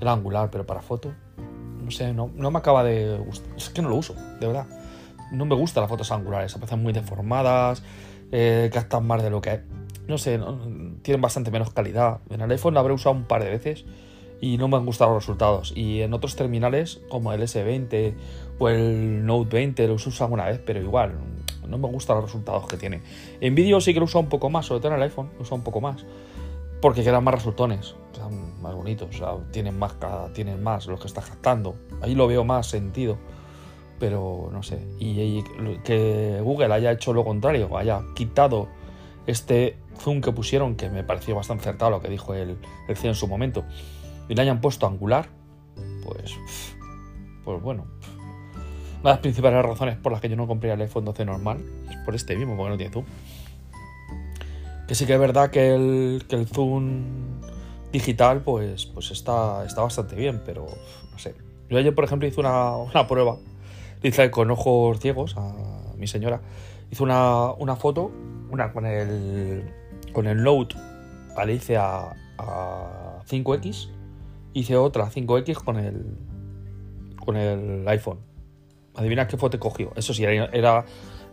el 0.00 0.08
angular, 0.08 0.50
pero 0.50 0.66
para 0.66 0.80
foto, 0.80 1.12
no 1.82 1.90
sé, 1.90 2.12
no, 2.12 2.28
me 2.28 2.58
acaba 2.58 2.82
de 2.82 3.18
gustar. 3.18 3.56
Es 3.56 3.70
que 3.70 3.82
no 3.82 3.88
lo 3.88 3.96
uso, 3.96 4.14
de 4.40 4.46
verdad. 4.46 4.66
No 5.32 5.44
me 5.44 5.54
gustan 5.54 5.82
las 5.82 5.90
fotos 5.90 6.10
angulares, 6.12 6.52
se 6.52 6.58
parecen 6.58 6.82
muy 6.82 6.92
deformadas, 6.92 7.82
eh, 8.32 8.70
gastan 8.72 9.06
más 9.06 9.22
de 9.22 9.30
lo 9.30 9.40
que. 9.40 9.60
No 10.08 10.18
sé, 10.18 10.40
tienen 11.02 11.20
bastante 11.20 11.50
menos 11.50 11.70
calidad. 11.70 12.20
En 12.30 12.40
el 12.40 12.50
iPhone 12.50 12.74
lo 12.74 12.80
habré 12.80 12.94
usado 12.94 13.14
un 13.14 13.24
par 13.24 13.42
de 13.42 13.50
veces 13.50 13.84
y 14.40 14.58
no 14.58 14.68
me 14.68 14.76
han 14.76 14.86
gustado 14.86 15.14
los 15.14 15.24
resultados. 15.24 15.72
Y 15.76 16.02
en 16.02 16.12
otros 16.14 16.36
terminales, 16.36 17.00
como 17.08 17.32
el 17.32 17.42
S20 17.42 18.14
o 18.58 18.68
el 18.68 19.24
Note 19.24 19.56
20, 19.56 19.88
los 19.88 20.06
uso 20.06 20.24
alguna 20.24 20.46
vez, 20.46 20.60
pero 20.64 20.80
igual, 20.80 21.14
no 21.68 21.78
me 21.78 21.88
gustan 21.88 22.16
los 22.16 22.26
resultados 22.26 22.66
que 22.66 22.76
tiene. 22.76 23.02
En 23.40 23.54
vídeo 23.54 23.80
sí 23.80 23.92
que 23.92 24.00
lo 24.00 24.04
uso 24.04 24.20
un 24.20 24.28
poco 24.28 24.50
más, 24.50 24.66
sobre 24.66 24.80
todo 24.80 24.92
en 24.92 24.98
el 24.98 25.02
iPhone, 25.02 25.30
lo 25.36 25.42
uso 25.42 25.54
un 25.54 25.62
poco 25.62 25.80
más. 25.80 26.04
Porque 26.80 27.02
quedan 27.02 27.24
más 27.24 27.34
resultones, 27.34 27.96
más 28.60 28.74
bonitos, 28.74 29.08
o 29.08 29.12
sea, 29.12 29.36
tienen 29.50 29.78
más, 29.78 29.96
tienen 30.34 30.62
más 30.62 30.86
los 30.86 31.00
que 31.00 31.06
estás 31.06 31.28
gastando. 31.28 31.74
Ahí 32.02 32.14
lo 32.14 32.26
veo 32.26 32.44
más 32.44 32.66
sentido, 32.66 33.18
pero 33.98 34.50
no 34.52 34.62
sé. 34.62 34.86
Y, 34.98 35.42
que 35.84 36.40
Google 36.42 36.72
haya 36.74 36.92
hecho 36.92 37.12
lo 37.12 37.24
contrario, 37.24 37.76
haya 37.76 38.02
quitado 38.14 38.68
este 39.26 39.78
zoom 39.98 40.20
que 40.20 40.32
pusieron, 40.32 40.76
que 40.76 40.90
me 40.90 41.02
pareció 41.02 41.34
bastante 41.34 41.62
acertado 41.62 41.90
lo 41.90 42.00
que 42.00 42.08
dijo 42.08 42.34
el, 42.34 42.58
el 42.88 42.96
en 43.02 43.14
su 43.14 43.26
momento, 43.26 43.64
y 44.28 44.34
le 44.34 44.42
hayan 44.42 44.60
puesto 44.60 44.86
angular, 44.86 45.28
pues, 46.04 46.36
pues 47.44 47.62
bueno. 47.62 47.86
Una 49.00 49.10
de 49.10 49.14
las 49.14 49.18
principales 49.18 49.64
razones 49.64 49.96
por 49.96 50.12
las 50.12 50.20
que 50.20 50.28
yo 50.28 50.36
no 50.36 50.46
compré 50.46 50.72
el 50.72 50.80
iPhone 50.80 51.04
12 51.04 51.24
normal 51.24 51.64
es 51.90 51.96
por 51.98 52.14
este 52.14 52.36
mismo, 52.36 52.56
porque 52.56 52.70
no 52.70 52.76
tiene 52.76 52.92
zoom. 52.92 53.04
Que 54.88 54.94
sí 54.94 55.06
que 55.06 55.14
es 55.14 55.20
verdad 55.20 55.50
que 55.50 55.74
el, 55.74 56.24
que 56.28 56.36
el 56.36 56.46
zoom 56.46 57.40
digital, 57.92 58.42
pues, 58.42 58.86
pues 58.86 59.10
está, 59.10 59.64
está 59.64 59.82
bastante 59.82 60.16
bien, 60.16 60.42
pero 60.44 60.66
no 61.12 61.18
sé. 61.18 61.34
Yo 61.68 61.78
ayer, 61.78 61.94
por 61.94 62.04
ejemplo, 62.04 62.28
hice 62.28 62.40
una, 62.40 62.76
una 62.76 63.06
prueba. 63.06 63.36
Hice 64.02 64.30
con 64.30 64.50
ojos 64.50 65.00
ciegos 65.00 65.36
a 65.36 65.52
mi 65.96 66.06
señora. 66.06 66.40
Hice 66.90 67.02
una, 67.02 67.52
una 67.52 67.76
foto, 67.76 68.12
una 68.50 68.72
con 68.72 68.86
el, 68.86 69.64
con 70.12 70.26
el 70.26 70.42
Note, 70.42 70.76
le 71.44 71.54
hice 71.54 71.76
a, 71.76 72.14
a 72.38 73.22
5X 73.28 73.88
hice 74.56 74.76
otra 74.76 75.10
5X 75.10 75.62
con 75.62 75.76
el, 75.76 76.16
con 77.24 77.36
el 77.36 77.86
iPhone. 77.88 78.18
Adivina 78.96 79.26
qué 79.26 79.36
foto 79.36 79.58
cogió. 79.58 79.92
Eso 79.96 80.14
sí, 80.14 80.24
era, 80.24 80.84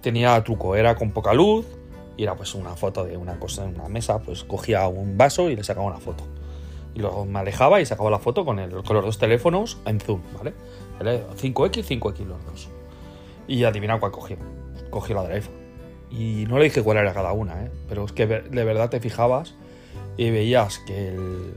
tenía 0.01 0.43
truco, 0.43 0.75
era 0.75 0.95
con 0.95 1.11
poca 1.11 1.33
luz 1.33 1.65
y 2.17 2.23
era 2.23 2.35
pues 2.35 2.53
una 2.55 2.75
foto 2.75 3.05
de 3.05 3.17
una 3.17 3.39
cosa 3.39 3.65
en 3.65 3.75
una 3.75 3.89
mesa, 3.89 4.19
pues 4.19 4.43
cogía 4.43 4.87
un 4.87 5.17
vaso 5.17 5.49
y 5.49 5.55
le 5.55 5.63
sacaba 5.63 5.87
una 5.87 5.99
foto. 5.99 6.23
Y 6.93 6.99
luego 6.99 7.25
me 7.25 7.39
alejaba 7.39 7.81
y 7.81 7.85
sacaba 7.85 8.11
la 8.11 8.19
foto 8.19 8.45
con, 8.45 8.59
el, 8.59 8.83
con 8.83 8.95
los 8.95 9.05
dos 9.05 9.17
teléfonos 9.17 9.79
en 9.85 9.99
zoom, 9.99 10.21
¿vale? 10.37 10.53
5X, 10.99 11.99
5X 11.99 12.25
los 12.25 12.45
dos. 12.45 12.69
Y 13.47 13.63
adivina 13.63 13.99
cuál 13.99 14.11
cogió. 14.11 14.37
Cogió 14.89 15.15
la 15.15 15.33
iPhone. 15.33 15.55
Y 16.11 16.45
no 16.47 16.59
le 16.59 16.65
dije 16.65 16.83
cuál 16.83 16.97
era 16.97 17.13
cada 17.13 17.33
una, 17.33 17.63
¿eh? 17.63 17.71
Pero 17.89 18.05
es 18.05 18.11
que 18.11 18.27
de 18.27 18.63
verdad 18.63 18.89
te 18.89 18.99
fijabas 18.99 19.55
y 20.17 20.29
veías 20.29 20.79
que 20.79 21.09
el, 21.09 21.55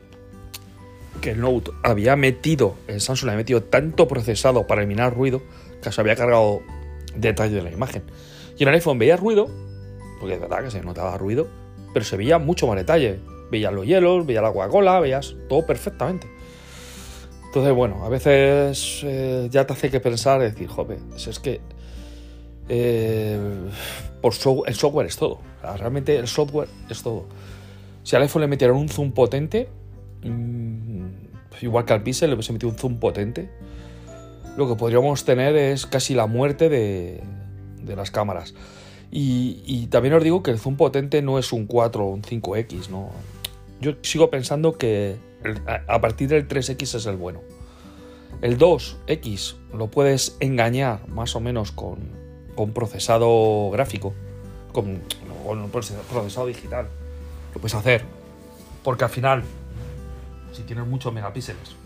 que 1.20 1.32
el 1.32 1.40
Note 1.40 1.70
había 1.82 2.16
metido, 2.16 2.74
el 2.86 3.00
Samsung 3.00 3.30
había 3.30 3.38
metido 3.38 3.62
tanto 3.62 4.08
procesado 4.08 4.66
para 4.66 4.82
eliminar 4.82 5.14
ruido 5.14 5.42
que 5.90 5.94
se 5.94 6.00
había 6.00 6.16
cargado 6.16 6.62
detalle 7.14 7.54
de 7.54 7.62
la 7.62 7.70
imagen. 7.70 8.02
Y 8.58 8.62
en 8.62 8.68
el 8.68 8.74
iPhone 8.74 8.98
veía 8.98 9.16
ruido, 9.16 9.48
porque 10.20 10.34
es 10.34 10.40
verdad 10.40 10.64
que 10.64 10.70
se 10.70 10.80
notaba 10.82 11.16
ruido, 11.18 11.48
pero 11.92 12.04
se 12.04 12.16
veía 12.16 12.38
mucho 12.38 12.66
más 12.66 12.76
detalle. 12.76 13.20
Veías 13.50 13.72
los 13.72 13.86
hielos, 13.86 14.26
veías 14.26 14.42
la 14.42 14.52
Coca-Cola, 14.52 15.00
veías 15.00 15.36
todo 15.48 15.64
perfectamente. 15.66 16.26
Entonces, 17.46 17.74
bueno, 17.74 18.04
a 18.04 18.08
veces 18.08 19.00
eh, 19.04 19.48
ya 19.50 19.66
te 19.66 19.72
hace 19.72 19.90
que 19.90 20.00
pensar, 20.00 20.40
decir, 20.40 20.68
joder, 20.68 20.98
es 21.16 21.38
que 21.38 21.60
eh, 22.68 23.38
por 24.20 24.34
el 24.66 24.74
software 24.74 25.06
es 25.06 25.16
todo. 25.16 25.38
realmente 25.78 26.16
el 26.16 26.26
software 26.26 26.68
es 26.90 27.02
todo. 27.02 27.26
Si 28.02 28.14
al 28.16 28.22
iPhone 28.22 28.42
le 28.42 28.48
metieran 28.48 28.76
un 28.76 28.88
zoom 28.88 29.12
potente, 29.12 29.68
mm, 30.22 31.06
igual 31.62 31.84
que 31.84 31.92
al 31.92 32.02
Pixel 32.02 32.30
le 32.30 32.34
hubiese 32.34 32.52
metido 32.52 32.70
un 32.70 32.76
zoom 32.76 32.98
potente, 32.98 33.48
lo 34.56 34.68
que 34.68 34.74
podríamos 34.74 35.24
tener 35.24 35.56
es 35.56 35.86
casi 35.86 36.14
la 36.14 36.26
muerte 36.26 36.68
de, 36.68 37.22
las 37.84 38.10
cámaras. 38.10 38.54
Y, 39.10 39.86
también 39.86 40.14
os 40.14 40.22
digo 40.22 40.42
que 40.42 40.50
el 40.50 40.58
zoom 40.58 40.76
potente 40.76 41.22
no 41.22 41.38
es 41.38 41.52
un 41.52 41.66
4 41.66 42.04
o 42.04 42.08
un 42.08 42.22
5X, 42.22 42.88
¿no? 42.88 43.10
Yo 43.80 43.92
sigo 44.02 44.30
pensando 44.30 44.76
que 44.76 45.16
a 45.86 46.00
partir 46.00 46.28
del 46.28 46.48
3X 46.48 46.96
es 46.96 47.06
el 47.06 47.16
bueno. 47.16 47.40
El 48.42 48.58
2X 48.58 49.56
lo 49.72 49.90
puedes 49.90 50.36
engañar 50.40 51.08
más 51.08 51.36
o 51.36 51.40
menos 51.40 51.72
con, 51.72 51.98
con 52.54 52.72
procesado 52.72 53.70
gráfico, 53.70 54.12
con, 54.72 55.00
con 55.46 55.70
procesado 55.70 56.46
digital 56.46 56.88
lo 57.54 57.60
puedes 57.60 57.74
hacer. 57.74 58.04
Porque 58.82 59.04
al 59.04 59.10
final, 59.10 59.42
si 60.52 60.62
tienes 60.62 60.86
muchos 60.86 61.12
megapíxeles, 61.12 61.76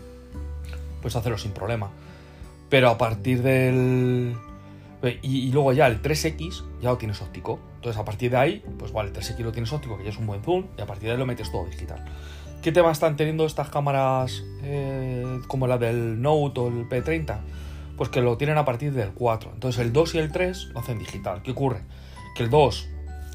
puedes 1.01 1.15
hacerlo 1.15 1.37
sin 1.37 1.51
problema. 1.51 1.91
Pero 2.71 2.89
a 2.89 2.97
partir 2.97 3.43
del... 3.43 4.35
Y, 5.21 5.51
luego 5.51 5.73
ya 5.73 5.87
el 5.87 6.01
3X 6.01 6.63
ya 6.81 6.89
lo 6.89 6.97
tienes 6.97 7.21
óptico. 7.21 7.59
Entonces 7.75 7.99
a 7.99 8.05
partir 8.05 8.31
de 8.31 8.37
ahí, 8.37 8.63
pues 8.79 8.91
vale, 8.91 9.09
el 9.09 9.15
3X 9.15 9.37
lo 9.39 9.51
tienes 9.51 9.71
óptico, 9.71 9.97
que 9.97 10.05
ya 10.05 10.09
es 10.09 10.17
un 10.17 10.25
buen 10.25 10.41
zoom, 10.43 10.65
y 10.77 10.81
a 10.81 10.85
partir 10.87 11.05
de 11.05 11.11
ahí 11.11 11.17
lo 11.17 11.25
metes 11.27 11.51
todo 11.51 11.65
digital. 11.65 12.03
¿Qué 12.63 12.71
tema 12.71 12.91
están 12.91 13.15
teniendo 13.15 13.45
estas 13.45 13.69
cámaras 13.69 14.43
eh, 14.63 15.39
como 15.47 15.67
la 15.67 15.77
del 15.77 16.21
Note 16.21 16.59
o 16.59 16.67
el 16.69 16.87
P30? 16.87 17.39
Pues 17.97 18.09
que 18.09 18.21
lo 18.21 18.37
tienen 18.37 18.57
a 18.57 18.65
partir 18.65 18.93
del 18.93 19.11
4. 19.11 19.51
Entonces 19.53 19.81
el 19.81 19.91
2 19.91 20.15
y 20.15 20.17
el 20.19 20.31
3 20.31 20.69
lo 20.73 20.79
hacen 20.79 20.97
digital. 20.97 21.41
¿Qué 21.43 21.51
ocurre? 21.51 21.81
Que 22.35 22.43
el 22.43 22.49
2 22.49 22.87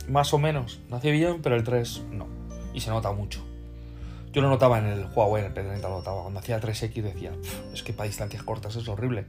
más 0.09 0.33
o 0.33 0.39
menos, 0.39 0.81
no 0.89 0.97
hace 0.97 1.11
bien, 1.11 1.41
pero 1.43 1.57
el 1.57 1.65
3 1.65 2.05
no. 2.13 2.27
Y 2.73 2.81
se 2.81 2.91
nota 2.91 3.13
mucho. 3.13 3.46
Yo 4.37 4.43
lo 4.43 4.51
notaba 4.51 4.79
en 4.79 4.85
el 4.85 5.07
Huawei, 5.07 5.47
en 5.47 5.51
el 5.51 5.55
P30 5.55 5.81
lo 5.81 5.89
notaba. 5.89 6.21
Cuando 6.21 6.41
hacía 6.41 6.61
3X 6.61 7.03
decía, 7.03 7.33
es 7.73 7.83
que 7.83 7.95
para 7.95 8.07
distancias 8.07 8.43
cortas 8.43 8.77
es 8.77 8.87
horrible. 8.87 9.25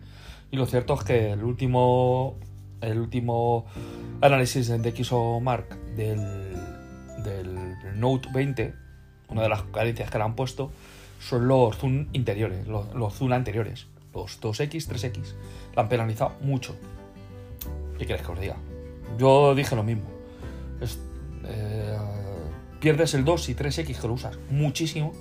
Y 0.52 0.58
lo 0.58 0.66
cierto 0.66 0.96
es 0.96 1.06
que 1.06 1.32
el 1.32 1.46
último, 1.46 2.36
el 2.82 3.00
último 3.00 3.68
análisis 4.20 4.68
de 4.68 5.40
Mark 5.42 5.80
del, 5.96 6.58
del 7.24 7.56
Note 7.96 8.28
20, 8.34 8.74
una 9.30 9.44
de 9.44 9.48
las 9.48 9.62
carencias 9.62 10.12
que 10.12 10.18
le 10.18 10.26
han 10.26 10.36
puesto, 10.36 10.74
son 11.22 11.48
los 11.48 11.78
zoom 11.78 12.08
interiores, 12.12 12.68
los, 12.68 12.94
los 12.94 13.14
zoom 13.14 13.32
anteriores. 13.32 13.88
Los 14.14 14.42
2X, 14.42 14.90
3X. 14.90 15.36
La 15.74 15.84
han 15.84 15.88
penalizado 15.88 16.34
mucho. 16.42 16.76
¿Qué 17.98 18.06
queréis 18.06 18.26
que 18.26 18.32
os 18.34 18.40
diga? 18.42 18.58
Yo 19.18 19.56
dije 19.56 19.74
lo 19.74 19.84
mismo 19.84 20.18
eh, 21.46 21.98
pierdes 22.88 23.13
el 23.15 23.25
2 23.25 23.50
y 23.50 23.53
3X 23.53 24.00
que 24.00 24.08
lo 24.08 24.13
usas 24.13 24.39
muchísimo 24.50 25.12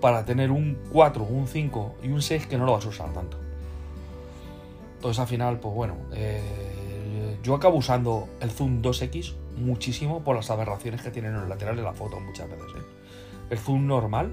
para 0.00 0.24
tener 0.24 0.52
un 0.52 0.78
4, 0.92 1.24
un 1.24 1.48
5 1.48 1.96
y 2.04 2.08
un 2.10 2.22
6 2.22 2.46
que 2.46 2.56
no 2.56 2.64
lo 2.64 2.74
vas 2.74 2.86
a 2.86 2.90
usar 2.90 3.12
tanto. 3.12 3.36
Entonces 4.94 5.18
al 5.18 5.26
final, 5.26 5.58
pues 5.58 5.74
bueno, 5.74 5.96
eh, 6.12 7.36
yo 7.42 7.56
acabo 7.56 7.76
usando 7.76 8.28
el 8.40 8.52
zoom 8.52 8.82
2X 8.82 9.34
muchísimo 9.56 10.22
por 10.22 10.36
las 10.36 10.48
aberraciones 10.50 11.02
que 11.02 11.10
tienen 11.10 11.34
en 11.34 11.40
los 11.40 11.48
laterales 11.48 11.80
de 11.80 11.86
la 11.86 11.92
foto 11.92 12.20
muchas 12.20 12.48
veces. 12.48 12.68
¿eh? 12.76 12.82
El 13.50 13.58
zoom 13.58 13.88
normal, 13.88 14.32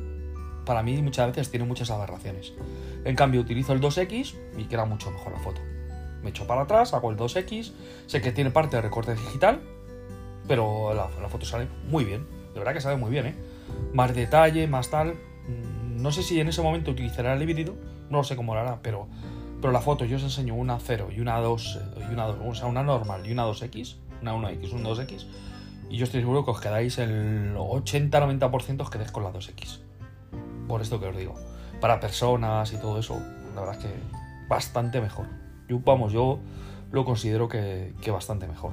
para 0.63 0.84
mí 0.84 1.01
muchas 1.01 1.25
veces 1.30 1.50
tiene 1.50 1.65
muchas 1.65 1.89
aberraciones. 1.89 2.54
En 3.04 3.15
cambio, 3.15 3.42
utilizo 3.42 3.74
el 3.74 3.82
2X 3.82 4.36
y 4.60 4.65
queda 4.65 4.86
mucho 4.86 5.10
mejor 5.10 5.32
la 5.34 5.39
foto. 5.39 5.60
Me 6.22 6.30
echo 6.30 6.46
para 6.46 6.62
atrás, 6.62 6.94
hago 6.94 7.10
el 7.10 7.18
2X, 7.18 7.72
sé 8.06 8.22
que 8.22 8.32
tiene 8.32 8.51
parte 8.51 8.75
de 8.75 8.84
recorte 8.84 9.15
digital, 9.15 9.60
pero 10.48 10.94
la, 10.94 11.08
foto 11.30 11.48
sale 11.48 11.68
muy 11.89 12.04
bien. 12.04 12.35
De 12.56 12.60
verdad 12.60 12.74
que 12.74 12.80
sale 12.80 12.96
muy 12.96 13.12
bien, 13.12 13.26
¿eh? 13.26 13.36
Más 13.94 14.16
detalle, 14.16 14.66
más 14.66 14.90
tal. 14.90 15.10
Mm, 15.14 16.02
no 16.02 16.12
sé 16.14 16.24
si 16.24 16.40
en 16.40 16.48
ese 16.48 16.62
momento 16.62 16.92
utilizará 16.92 17.34
el 17.34 17.42
híbrido, 17.42 17.76
no 18.10 18.24
sé 18.24 18.38
cómo 18.38 18.56
lo 18.56 18.62
hará, 18.62 18.80
pero, 18.82 19.10
pero 19.60 19.74
la 19.74 19.82
foto 19.82 20.06
yo 20.06 20.16
os 20.16 20.24
enseño 20.24 20.56
una 20.56 20.80
0 20.80 21.10
y 21.14 21.20
una 21.20 21.38
2, 21.40 21.80
y 22.10 22.14
una 22.14 22.28
2, 22.28 22.38
o 22.48 22.56
sea, 22.56 22.68
una 22.68 22.82
normal 22.82 23.28
y 23.28 23.34
una 23.34 23.46
2X, 23.46 23.98
una 24.22 24.34
1X, 24.34 24.72
un 24.72 24.86
2X, 24.86 25.28
y 25.90 25.98
yo 25.98 26.06
estoy 26.06 26.22
seguro 26.22 26.46
que 26.46 26.52
os 26.52 26.62
quedáis 26.62 26.98
el 26.98 27.56
80-90% 27.56 28.82
os 28.82 28.90
quedéis 28.90 29.12
con 29.12 29.24
la 29.24 29.34
2X. 29.34 29.80
Por 30.70 30.82
esto 30.82 31.00
que 31.00 31.08
os 31.08 31.18
digo. 31.18 31.36
Para 31.82 32.00
personas 32.00 32.72
y 32.72 32.78
todo 32.78 33.00
eso, 33.00 33.22
la 33.54 33.62
verdad 33.62 33.78
es 33.78 33.84
que 33.84 33.92
bastante 34.48 35.02
mejor. 35.02 35.28
Yo, 35.68 35.80
vamos, 35.84 36.14
yo 36.14 36.40
lo 36.92 37.04
considero 37.04 37.50
que, 37.50 37.94
que 38.02 38.12
bastante 38.12 38.48
mejor. 38.48 38.72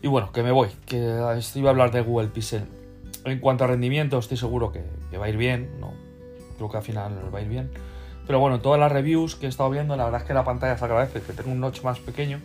Y 0.00 0.06
bueno, 0.06 0.30
que 0.32 0.42
me 0.42 0.52
voy, 0.52 0.68
que 0.86 0.96
iba 0.96 1.68
a 1.68 1.70
hablar 1.70 1.90
de 1.90 2.02
Google 2.02 2.28
Pixel. 2.28 2.64
En 3.24 3.40
cuanto 3.40 3.64
a 3.64 3.66
rendimiento, 3.66 4.18
estoy 4.18 4.36
seguro 4.36 4.70
que, 4.70 4.84
va 5.18 5.26
a 5.26 5.28
ir 5.28 5.36
bien, 5.36 5.80
¿no? 5.80 5.92
Creo 6.56 6.70
que 6.70 6.76
al 6.76 6.82
final 6.82 7.12
va 7.34 7.38
a 7.38 7.42
ir 7.42 7.48
bien. 7.48 7.70
Pero 8.26 8.38
bueno, 8.38 8.60
todas 8.60 8.78
las 8.78 8.92
reviews 8.92 9.34
que 9.34 9.46
he 9.46 9.48
estado 9.48 9.70
viendo, 9.70 9.96
la 9.96 10.04
verdad 10.04 10.20
es 10.20 10.26
que 10.26 10.34
la 10.34 10.44
pantalla 10.44 10.78
se 10.78 10.84
agradece, 10.84 11.20
que 11.20 11.32
tengo 11.32 11.50
un 11.50 11.60
notch 11.60 11.82
más 11.82 11.98
pequeño. 11.98 12.40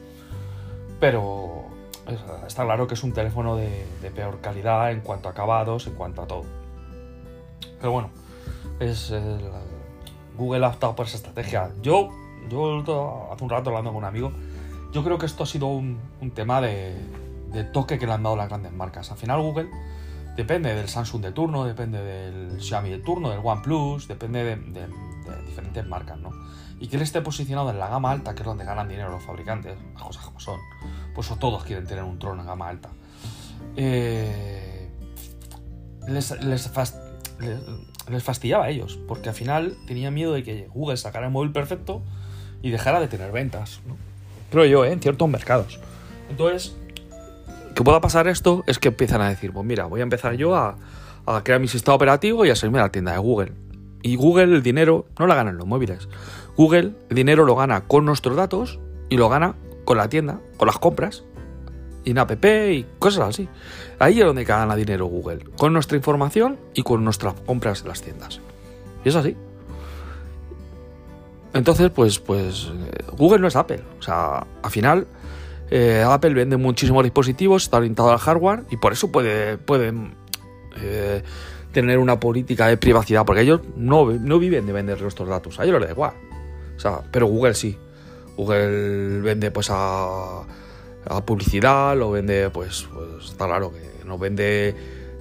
Pero 1.00 1.66
está 2.48 2.64
claro 2.64 2.88
que 2.88 2.96
es 2.96 3.04
un 3.04 3.14
teléfono 3.14 3.56
de, 3.56 3.86
peor 4.16 4.40
calidad 4.42 4.92
en 4.92 5.02
cuanto 5.02 5.28
a 5.28 5.32
acabados, 5.32 5.86
en 5.86 5.94
cuanto 5.94 6.24
a 6.24 6.28
todo. 6.28 6.46
Pero 7.80 7.92
bueno, 7.92 8.10
es 8.80 9.14
Google 10.38 10.66
ha 10.66 10.70
optado 10.70 10.96
por 10.96 11.06
esa 11.06 11.18
estrategia. 11.18 11.72
Yo, 11.84 12.10
yo 12.50 12.80
hace 13.32 13.44
un 13.44 13.50
rato 13.50 13.70
hablando 13.70 13.92
con 13.92 13.98
un 13.98 14.06
amigo, 14.06 14.32
yo 14.92 15.04
creo 15.04 15.20
que 15.20 15.28
esto 15.28 15.44
ha 15.44 15.48
sido 15.48 15.68
un 15.68 16.00
tema 16.34 16.62
de, 16.62 16.96
de 17.54 17.64
toque 17.64 18.00
que 18.00 18.06
le 18.06 18.14
han 18.14 18.24
dado 18.24 18.36
las 18.36 18.50
grandes 18.50 18.74
marcas. 18.74 19.12
Al 19.12 19.18
final 19.18 19.42
Google 19.42 19.70
depende 20.36 20.74
del 20.74 20.90
Samsung 20.90 21.22
de 21.22 21.32
turno, 21.32 21.66
depende 21.66 22.02
del 22.02 22.60
Xiaomi 22.62 22.90
de 22.90 23.00
turno, 23.00 23.30
del 23.30 23.40
OnePlus, 23.44 24.08
depende 24.08 24.44
de, 24.44 24.88
diferentes 25.46 25.86
marcas, 25.86 26.20
¿no? 26.20 26.32
Y 26.80 26.88
que 26.88 26.96
él 26.98 27.04
esté 27.04 27.22
posicionado 27.22 27.70
en 27.70 27.80
la 27.80 27.88
gama 27.88 28.12
alta, 28.12 28.34
que 28.34 28.42
es 28.42 28.46
donde 28.46 28.66
ganan 28.66 28.90
dinero 28.90 29.10
los 29.10 29.24
fabricantes, 29.24 29.78
las 29.94 30.04
cosas 30.04 30.26
como 30.26 30.40
son, 30.40 30.60
pues 31.14 31.30
todos 31.40 31.64
quieren 31.64 31.86
tener 31.86 32.04
un 32.04 32.20
trono 32.20 32.42
en 32.42 32.48
gama 32.48 32.68
alta. 32.68 32.90
Eh, 33.78 34.90
les, 36.08 36.32
les, 36.44 36.70
fastidiaba 38.22 38.66
a 38.66 38.70
ellos, 38.70 39.00
porque 39.08 39.30
al 39.30 39.36
final 39.36 39.78
tenía 39.88 40.12
miedo 40.12 40.34
de 40.34 40.44
que 40.44 40.68
Google 40.74 40.98
sacara 40.98 41.28
el 41.28 41.32
móvil 41.32 41.52
perfecto 41.52 42.02
y 42.62 42.72
dejara 42.72 43.00
de 43.00 43.08
tener 43.08 43.32
ventas, 43.32 43.80
¿no? 43.88 43.96
Creo 44.52 44.66
yo, 44.66 44.86
¿eh? 44.86 44.92
en 44.92 45.00
ciertos 45.00 45.28
mercados. 45.30 45.80
Entonces, 46.30 46.76
que 47.74 47.84
pueda 47.84 48.02
pasar 48.02 48.28
esto 48.28 48.64
es 48.68 48.80
que 48.80 48.90
empiezan 48.90 49.22
a 49.22 49.30
decir, 49.30 49.52
pues 49.52 49.66
mira, 49.66 49.86
voy 49.86 50.02
a 50.02 50.04
empezar 50.04 50.36
yo 50.36 50.56
a, 50.56 50.78
crear 51.44 51.60
mi 51.60 51.68
sistema 51.68 51.96
operativo 51.96 52.46
y 52.46 52.50
a 52.50 52.56
salirme 52.56 52.80
a 52.80 52.84
la 52.84 52.92
tienda 52.92 53.14
de 53.14 53.18
Google. 53.18 53.54
Y 54.02 54.16
Google 54.16 54.56
el 54.56 54.64
dinero 54.64 55.06
no 55.18 55.28
lo 55.28 55.36
gana 55.36 55.52
en 55.52 55.58
los 55.58 55.66
móviles. 55.66 56.10
Google 56.58 56.94
el 57.10 57.16
dinero 57.16 57.46
lo 57.46 57.56
gana 57.56 57.82
con 57.82 58.06
nuestros 58.06 58.36
datos 58.36 58.80
y 59.10 59.18
lo 59.18 59.30
gana 59.30 59.56
con 59.86 59.98
la 59.98 60.10
tienda, 60.10 60.40
con 60.58 60.68
las 60.68 60.78
compras, 60.78 61.24
y 62.04 62.12
en 62.12 62.18
app 62.18 62.32
y 62.46 62.86
cosas 63.00 63.30
así. 63.30 63.48
Ahí 64.00 64.20
es 64.20 64.26
donde 64.26 64.44
gana 64.44 64.76
dinero 64.76 65.06
Google, 65.06 65.40
con 65.58 65.74
nuestra 65.74 65.98
información 65.98 66.60
y 66.74 66.84
con 66.84 67.04
nuestras 67.04 67.34
compras 67.46 67.82
en 67.82 67.88
las 67.88 68.02
tiendas. 68.02 68.42
Y 69.06 69.10
es 69.10 69.16
así. 69.16 69.36
Entonces, 71.54 71.92
pues, 71.92 72.20
pues 72.20 72.72
eh, 72.74 73.06
Google 73.16 73.40
no 73.40 73.48
es 73.48 73.56
Apple. 73.56 73.84
O 74.00 74.02
sea, 74.02 74.46
al 74.62 74.72
final 74.72 75.08
eh, 75.76 76.04
Apple 76.06 76.36
vende 76.36 76.56
muchísimos 76.56 77.04
dispositivos, 77.04 77.64
está 77.64 77.78
orientado 77.78 78.12
al 78.12 78.20
hardware 78.20 78.64
y 78.70 78.78
por 78.78 78.94
eso 78.94 79.12
puede, 79.12 79.58
pueden 79.58 80.14
eh, 80.80 81.24
tener 81.72 81.98
una 81.98 82.20
política 82.20 82.68
de 82.68 82.78
privacidad, 82.78 83.26
porque 83.26 83.42
ellos 83.42 83.62
no, 83.76 84.06
no 84.12 84.38
viven 84.38 84.68
de 84.68 84.72
vender 84.72 85.02
nuestros 85.02 85.28
datos, 85.28 85.60
a 85.60 85.64
ellos 85.64 85.80
les 85.80 85.88
da 85.88 85.94
igual. 85.94 86.14
O 86.78 86.80
sea, 86.80 87.02
pero 87.10 87.26
Google 87.26 87.56
sí. 87.56 87.76
Google 88.38 89.22
vende 89.22 89.50
pues 89.50 89.70
a, 89.72 90.44
publicidad, 91.26 91.98
lo 91.98 92.12
vende, 92.12 92.52
pues, 92.52 92.88
pues 92.94 93.32
está 93.32 93.48
claro 93.48 93.72
que 93.72 94.06
nos 94.06 94.20
vende 94.20 94.76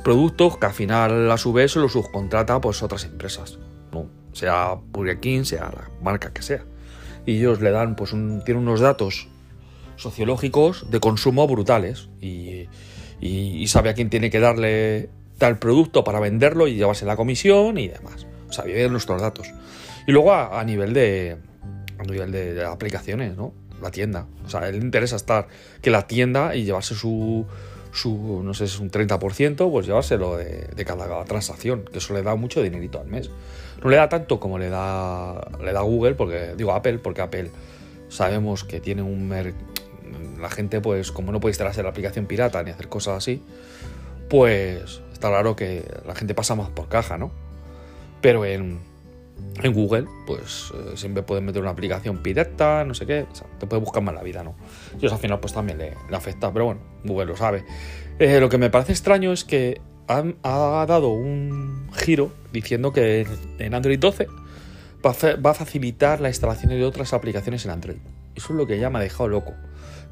productos 0.04 0.59
que 0.59 0.66
al 0.66 0.75
final 0.75 1.30
a 1.30 1.38
su 1.38 1.54
vez 1.54 1.76
lo 1.76 1.88
subcontrata 1.88 2.61
pues 2.61 2.82
otras 2.82 3.06
empresas, 3.06 3.59
¿no? 3.90 4.06
sea 4.35 4.75
Burger 4.75 5.18
King, 5.18 5.44
sea 5.44 5.71
la 5.75 5.90
marca 6.02 6.30
que 6.30 6.42
sea. 6.42 6.62
Y 7.25 7.38
ellos 7.38 7.62
le 7.62 7.71
dan, 7.71 7.97
pues 7.97 8.12
un, 8.12 8.42
tienen 8.44 8.64
unos 8.64 8.80
datos 8.80 9.31
sociológicos 9.96 10.90
de 10.90 11.00
consumo 11.00 11.46
brutales 11.46 12.08
y, 12.20 12.68
y, 13.20 13.66
sabe 13.68 13.90
a 13.90 13.94
quién 13.94 14.11
tiene 14.11 14.30
que 14.30 14.40
darle 14.40 15.11
tal 15.38 15.58
producto 15.58 16.04
para 16.04 16.20
venderlo 16.20 16.66
y 16.66 16.75
llevarse 16.75 17.06
la 17.06 17.16
comisión 17.16 17.78
y 17.78 17.88
demás. 17.88 18.26
O 18.49 18.52
sea, 18.52 18.64
vive 18.64 18.88
nuestros 18.88 19.20
datos. 19.20 19.49
Y 20.06 20.12
luego 20.12 20.32
a, 20.32 20.62
nivel 20.64 20.92
de 20.92 21.37
a 21.99 22.02
nivel 22.04 22.32
de, 22.32 22.64
aplicaciones, 22.64 23.37
¿no? 23.37 23.52
La 23.80 23.90
tienda. 23.90 24.26
O 24.44 24.49
sea, 24.49 24.68
él 24.68 24.78
le 24.78 24.84
interesa 24.84 25.16
estar 25.16 25.49
que 25.80 25.90
la 25.90 26.06
tienda 26.06 26.54
y 26.54 26.64
llevarse 26.64 26.94
su, 26.94 27.46
su 27.92 28.42
no 28.44 28.54
sé, 28.54 28.64
un 28.80 28.90
30%, 28.90 29.70
pues 29.70 29.87
llevárselo 29.87 30.37
de, 30.37 30.68
de 30.75 30.84
cada 30.84 31.25
transacción, 31.25 31.84
que 31.90 31.99
eso 31.99 32.14
le 32.14 32.22
da 32.22 32.34
mucho 32.34 32.62
dinerito 32.62 33.00
al 33.00 33.06
mes. 33.06 33.30
No 33.82 33.90
le 33.90 33.96
da 33.96 34.08
tanto 34.08 34.38
como 34.38 34.58
le 34.58 34.68
da, 34.68 35.49
le 35.62 35.72
da 35.72 35.80
Google, 35.80 36.14
porque 36.14 36.54
digo 36.56 36.72
Apple, 36.72 36.99
porque 36.99 37.20
Apple 37.20 37.50
sabemos 38.08 38.64
que 38.64 38.80
tiene 38.80 39.02
un... 39.02 39.32
la 40.42 40.50
gente, 40.50 40.80
pues 40.80 41.12
como 41.12 41.32
no 41.32 41.40
puede 41.40 41.52
instalarse 41.52 41.82
la 41.82 41.90
aplicación 41.90 42.26
pirata 42.26 42.62
ni 42.62 42.70
hacer 42.70 42.88
cosas 42.88 43.18
así, 43.18 43.42
pues 44.28 45.02
está 45.12 45.28
claro 45.28 45.56
que 45.56 45.84
la 46.06 46.14
gente 46.14 46.34
pasa 46.34 46.54
más 46.54 46.70
por 46.70 46.88
caja, 46.88 47.18
¿no? 47.18 47.30
Pero 48.20 48.44
en, 48.44 48.80
Google, 49.72 50.06
pues 50.26 50.72
eh, 50.75 50.92
siempre 50.96 51.22
pueden 51.22 51.44
meter 51.44 51.62
una 51.62 51.70
aplicación 51.70 52.18
pirata, 52.18 52.84
no 52.84 52.94
sé 52.94 53.06
qué, 53.06 53.26
o 53.30 53.34
sea, 53.34 53.46
te 53.58 53.66
puede 53.66 53.80
buscar 53.80 54.02
más 54.02 54.14
la 54.14 54.22
vida, 54.22 54.42
¿no? 54.42 54.54
Y 55.00 55.06
eso 55.06 55.14
al 55.14 55.20
final 55.20 55.40
pues 55.40 55.52
también 55.52 55.78
le, 55.78 55.94
afecta, 56.12 56.52
pero 56.52 56.66
bueno, 56.66 56.80
Google 57.04 57.26
lo 57.26 57.37
sabe. 57.37 57.64
Eh, 58.18 58.40
lo 58.40 58.49
que 58.49 58.58
me 58.58 58.70
parece 58.70 58.92
extraño 58.92 59.32
es 59.32 59.44
que 59.44 59.80
ha, 60.08 60.84
dado 60.87 61.11
un 61.11 61.88
giro 61.94 62.32
diciendo 62.52 62.92
que 62.92 63.26
en 63.58 63.75
Android 63.75 63.99
12 63.99 64.26
va 65.04 65.50
a, 65.50 65.54
facilitar 65.54 66.20
la 66.20 66.28
instalación 66.28 66.70
de 66.70 66.84
otras 66.84 67.12
aplicaciones 67.12 67.64
en 67.64 67.72
Android. 67.72 67.96
Eso 68.34 68.52
es 68.52 68.56
lo 68.56 68.66
que 68.66 68.78
ya 68.78 68.90
me 68.90 68.99
ha 68.99 69.02
dejado 69.02 69.28
loco. 69.28 69.54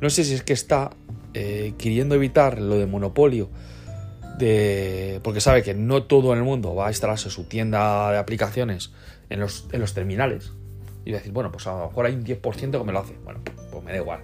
No 0.00 0.10
sé 0.10 0.24
si 0.24 0.34
es 0.34 0.42
que 0.42 0.52
está 0.52 0.90
eh, 1.34 1.74
queriendo 1.78 2.14
evitar 2.14 2.60
lo 2.60 2.78
de 2.78 2.86
monopolio, 2.86 3.50
de, 4.38 5.20
porque 5.22 5.40
sabe 5.40 5.62
que 5.62 5.74
no 5.74 6.04
todo 6.04 6.32
en 6.32 6.38
el 6.38 6.44
mundo 6.44 6.74
va 6.74 6.86
a 6.86 6.90
instalarse 6.90 7.30
su 7.30 7.44
tienda 7.44 8.10
de 8.10 8.18
aplicaciones 8.18 8.92
en 9.28 9.40
los, 9.40 9.68
en 9.72 9.80
los 9.80 9.92
terminales. 9.94 10.52
Y 11.04 11.12
decir, 11.12 11.32
bueno, 11.32 11.50
pues 11.52 11.66
a 11.66 11.72
lo 11.72 11.88
mejor 11.88 12.06
hay 12.06 12.14
un 12.14 12.24
10% 12.24 12.78
que 12.78 12.84
me 12.84 12.92
lo 12.92 12.98
hace. 12.98 13.14
Bueno, 13.24 13.40
pues 13.70 13.84
me 13.84 13.92
da 13.92 13.98
igual. 13.98 14.20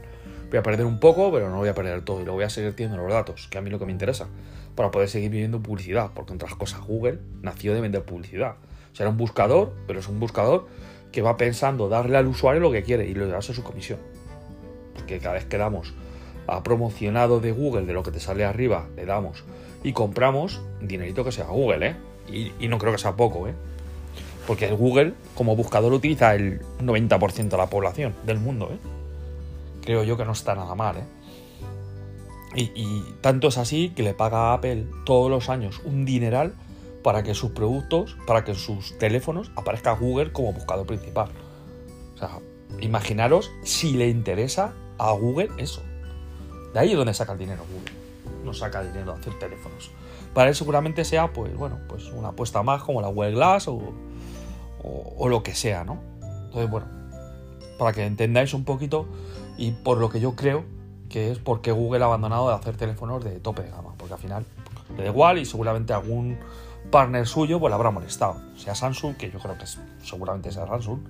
Voy 0.51 0.59
a 0.59 0.63
perder 0.63 0.87
un 0.87 1.01
poco, 1.01 1.33
pero 1.33 1.51
no 1.51 1.57
voy 1.59 1.69
a 1.69 1.75
perder 1.75 2.03
todo. 2.03 2.21
Y 2.21 2.25
lo 2.25 2.33
voy 2.33 2.45
a 2.45 2.51
seguir 2.51 2.75
teniendo 2.75 3.03
los 3.03 3.13
datos, 3.13 3.49
que 3.51 3.59
a 3.59 3.61
mí 3.61 3.71
lo 3.71 3.79
que 3.79 3.87
me 3.87 3.93
interesa 3.93 4.29
para 4.75 4.91
poder 4.91 5.09
seguir 5.09 5.31
viviendo 5.31 5.63
publicidad, 5.63 6.11
porque 6.15 6.33
entre 6.33 6.49
cosas 6.51 6.81
Google 6.83 7.19
nació 7.43 7.75
de 7.75 7.81
vender 7.81 8.05
publicidad. 8.05 8.57
O 8.93 8.95
sea, 8.95 9.05
era 9.05 9.11
un 9.11 9.17
buscador, 9.17 9.75
pero 9.87 10.01
es 10.01 10.09
un 10.09 10.21
buscador 10.21 10.69
que 11.11 11.23
va 11.23 11.37
pensando 11.37 11.89
darle 11.89 12.19
al 12.19 12.27
usuario 12.27 12.61
lo 12.61 12.71
que 12.71 12.83
quiere 12.83 13.09
y 13.09 13.15
le 13.15 13.27
darse 13.27 13.55
su 13.55 13.63
comisión. 13.63 13.99
Porque 14.97 15.21
cada 15.21 15.35
vez 15.35 15.45
que 15.45 15.59
damos 15.59 15.95
a 16.49 16.63
promocionado 16.63 17.41
de 17.41 17.53
Google, 17.53 17.87
de 17.87 17.93
lo 17.93 18.03
que 18.03 18.11
te 18.11 18.21
sale 18.21 18.45
arriba, 18.45 18.89
le 18.97 19.05
damos 19.05 19.45
y 19.83 19.93
compramos 19.93 20.61
dinerito 20.81 21.25
que 21.25 21.31
sea 21.31 21.47
Google, 21.47 21.87
¿eh? 21.87 21.97
Y, 22.59 22.67
no 22.67 22.79
creo 22.79 22.93
que 22.93 22.99
sea 22.99 23.15
poco, 23.15 23.47
¿eh? 23.47 23.55
Porque 24.47 24.67
el 24.67 24.75
Google 24.75 25.15
como 25.37 25.55
buscador 25.55 25.93
utiliza 25.93 26.35
el 26.35 26.61
90% 26.81 27.49
de 27.49 27.57
la 27.57 27.71
población 27.71 28.15
del 28.25 28.39
mundo, 28.41 28.71
¿eh? 28.73 28.79
Creo 29.85 30.03
yo 30.03 30.17
que 30.17 30.25
no 30.25 30.33
está 30.33 30.57
nada 30.57 30.75
mal, 30.75 30.97
¿eh? 30.97 31.05
Y, 32.57 33.05
tanto 33.21 33.49
es 33.49 33.59
así 33.59 33.91
que 33.95 34.03
le 34.03 34.15
paga 34.15 34.51
a 34.51 34.55
Apple 34.55 34.87
todos 35.05 35.31
los 35.31 35.51
años 35.51 35.81
un 35.85 36.05
dineral 36.05 36.55
para 37.05 37.23
que 37.23 37.35
sus 37.35 37.53
productos, 37.53 38.17
para 38.27 38.45
que 38.45 38.55
sus 38.55 38.99
teléfonos 38.99 39.53
aparezca 39.55 39.93
Google 39.93 40.33
como 40.33 40.53
buscador 40.53 40.87
principal. 40.87 41.29
O 42.15 42.19
sea, 42.19 42.41
imaginaros 42.81 43.53
si 43.63 43.93
le 43.93 44.09
interesa 44.09 44.75
a 44.99 45.13
Google 45.13 45.51
eso. 45.59 45.83
De 46.73 46.81
ahí 46.81 46.93
es 46.93 46.97
donde 46.97 47.15
saca 47.15 47.33
el 47.33 47.39
dinero 47.39 47.65
Google. 47.71 47.93
No 48.45 48.53
saca 48.53 48.83
dinero 48.83 49.13
a 49.13 49.17
hacer 49.17 49.39
teléfonos. 49.39 49.91
Para 50.35 50.49
él 50.49 50.55
seguramente 50.55 51.05
sea, 51.05 51.33
pues 51.33 51.57
bueno, 51.57 51.79
pues 51.89 52.11
una 52.13 52.29
apuesta 52.29 52.63
más 52.63 52.83
como 52.83 53.01
la 53.01 53.09
Google 53.09 53.33
Glass 53.33 53.69
o, 53.69 53.81
o 54.83 55.29
lo 55.29 55.43
que 55.43 55.55
sea, 55.55 55.85
¿no? 55.85 55.99
Entonces, 56.45 56.71
bueno, 56.71 56.87
para 57.79 57.93
que 57.93 58.05
entendáis 58.05 58.55
un 58.55 58.65
poquito 58.65 59.07
y 59.57 59.73
por 59.73 59.99
lo 59.99 60.11
que 60.11 60.21
yo 60.21 60.35
creo 60.35 60.65
que 61.09 61.31
es 61.31 61.39
porque 61.39 61.73
Google 61.73 62.03
ha 62.03 62.07
abandonado 62.07 62.49
de 62.49 62.55
hacer 62.55 62.77
teléfonos 62.77 63.25
de 63.25 63.39
tope 63.41 63.63
de 63.63 63.71
gama, 63.71 63.95
porque 63.97 64.15
al 64.15 64.21
final 64.21 64.45
le 64.97 65.05
da 65.05 65.11
igual 65.11 65.39
y 65.39 65.45
seguramente 65.45 65.93
algún 65.93 66.39
partner 66.91 67.27
suyo 67.27 67.59
pues 67.59 67.71
le 67.71 67.75
habrá 67.75 67.91
molestado, 67.91 68.37
sea 68.57 68.75
Samsung, 68.75 69.17
que 69.17 69.31
yo 69.31 69.39
creo 69.39 69.57
que 69.59 69.65
es, 69.65 69.79
seguramente 70.03 70.53
sea 70.53 70.67
Samsung, 70.67 71.01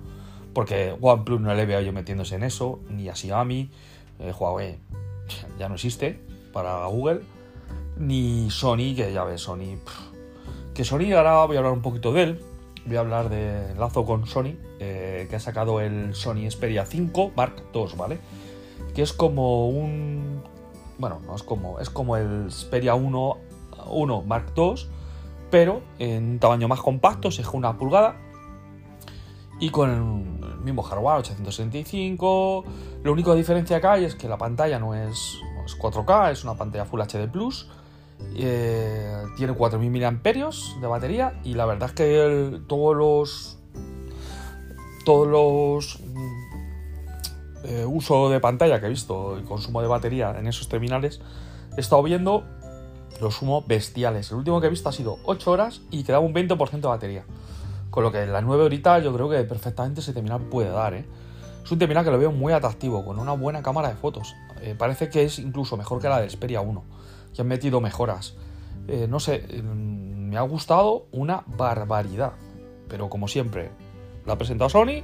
porque 0.57 0.97
OnePlus 0.99 1.39
no 1.39 1.53
le 1.53 1.67
veo 1.67 1.81
yo 1.81 1.93
metiéndose 1.93 2.33
en 2.33 2.41
eso, 2.41 2.79
ni 2.89 3.09
a 3.09 3.15
Xiaomi, 3.15 3.69
eh, 4.17 4.33
Huawei 4.35 4.79
ya 5.59 5.69
no 5.69 5.75
existe 5.75 6.19
para 6.51 6.83
Google, 6.87 7.21
ni 7.95 8.49
Sony, 8.49 8.95
que 8.95 9.13
ya 9.13 9.23
ves, 9.23 9.39
Sony, 9.39 9.77
que 10.73 10.83
Sony 10.83 11.13
ahora 11.15 11.45
voy 11.45 11.57
a 11.57 11.59
hablar 11.59 11.73
un 11.73 11.83
poquito 11.83 12.11
de 12.11 12.23
él, 12.23 12.41
voy 12.87 12.97
a 12.97 13.01
hablar 13.01 13.29
de 13.29 13.75
lazo 13.75 14.03
con 14.03 14.25
Sony, 14.25 14.55
eh, 14.79 15.27
que 15.29 15.35
ha 15.35 15.39
sacado 15.39 15.79
el 15.79 16.15
Sony 16.15 16.49
Xperia 16.49 16.87
5 16.87 17.33
Mark 17.35 17.53
II, 17.71 17.89
¿vale? 17.95 18.17
que 18.95 19.03
es 19.03 19.13
como 19.13 19.69
un... 19.69 20.41
Bueno, 20.97 21.21
no 21.27 21.35
es 21.35 21.43
como... 21.43 21.79
Es 21.79 21.91
como 21.91 22.17
el 22.17 22.49
Xperia 22.49 22.95
1, 22.95 23.37
1 23.91 24.21
Mark 24.23 24.53
II, 24.57 24.73
pero 25.51 25.83
en 25.99 26.31
un 26.31 26.39
tamaño 26.39 26.67
más 26.67 26.81
compacto, 26.81 27.29
se 27.29 27.43
una 27.53 27.77
pulgada, 27.77 28.15
y 29.59 29.69
con 29.69 30.36
el 30.57 30.63
mismo 30.63 30.83
hardware 30.83 31.19
865. 31.19 32.63
Lo 33.03 33.11
único 33.11 33.31
de 33.31 33.37
diferencia 33.37 33.79
que 33.79 33.87
hay 33.87 34.05
es 34.05 34.15
que 34.15 34.27
la 34.27 34.37
pantalla 34.37 34.79
no 34.79 34.95
es, 34.95 35.37
4K, 35.79 36.31
es 36.31 36.43
una 36.43 36.55
pantalla 36.55 36.85
Full 36.85 37.01
HD 37.01 37.29
Plus. 37.31 37.69
Eh, 38.35 39.23
tiene 39.37 39.53
4000 39.53 39.91
mAh 39.91 40.81
de 40.81 40.87
batería 40.87 41.39
y 41.43 41.53
la 41.53 41.65
verdad 41.65 41.89
es 41.89 41.95
que 41.95 42.59
todos 42.67 42.95
los 42.95 43.59
todos 45.05 45.27
los 45.27 45.99
eh, 47.63 47.85
uso 47.85 48.29
de 48.29 48.39
pantalla 48.39 48.79
que 48.79 48.87
he 48.87 48.89
visto 48.89 49.37
y 49.39 49.43
consumo 49.43 49.81
de 49.81 49.87
batería 49.87 50.35
en 50.37 50.47
esos 50.47 50.67
terminales, 50.67 51.21
he 51.77 51.79
estado 51.79 52.01
viendo 52.03 52.43
los 53.21 53.35
sumo 53.35 53.63
bestiales. 53.65 54.31
El 54.31 54.37
último 54.37 54.61
que 54.61 54.67
he 54.67 54.69
visto 54.69 54.89
ha 54.89 54.91
sido 54.91 55.19
8 55.25 55.51
horas 55.51 55.81
y 55.91 56.03
quedaba 56.03 56.25
un 56.25 56.33
20% 56.33 56.69
de 56.71 56.87
batería. 56.87 57.25
Con 57.97 58.03
lo 58.03 58.11
que 58.11 58.27
las 58.27 58.43
9 58.43 58.63
horitas 58.63 59.03
yo 59.03 59.11
creo 59.11 59.27
que 59.27 59.43
perfectamente 59.43 60.01
ese 60.01 60.13
terminal 60.13 60.39
puede 60.39 60.69
dar. 60.69 60.93
¿eh? 60.93 61.03
Es 61.63 61.71
un 61.71 61.79
terminal 61.79 62.05
que 62.05 62.11
lo 62.11 62.19
veo 62.19 62.31
muy 62.31 62.53
atractivo, 62.53 63.03
con 63.03 63.17
una 63.17 63.31
buena 63.31 63.63
cámara 63.63 63.89
de 63.89 63.95
fotos. 63.95 64.35
Eh, 64.61 64.75
parece 64.77 65.09
que 65.09 65.23
es 65.23 65.39
incluso 65.39 65.77
mejor 65.77 65.99
que 65.99 66.07
la 66.07 66.21
de 66.21 66.29
Xperia 66.29 66.61
1, 66.61 66.83
que 67.33 67.41
han 67.41 67.47
metido 67.47 67.81
mejoras. 67.81 68.35
no 69.09 69.19
sé, 69.19 69.63
mm, 69.63 70.29
me 70.29 70.37
ha 70.37 70.41
gustado 70.41 71.07
una 71.11 71.43
barbaridad. 71.47 72.33
Pero 72.87 73.09
como 73.09 73.27
siempre, 73.27 73.71
la 74.27 74.33
ha 74.33 74.37
presentado 74.37 74.69
Sony, 74.69 75.01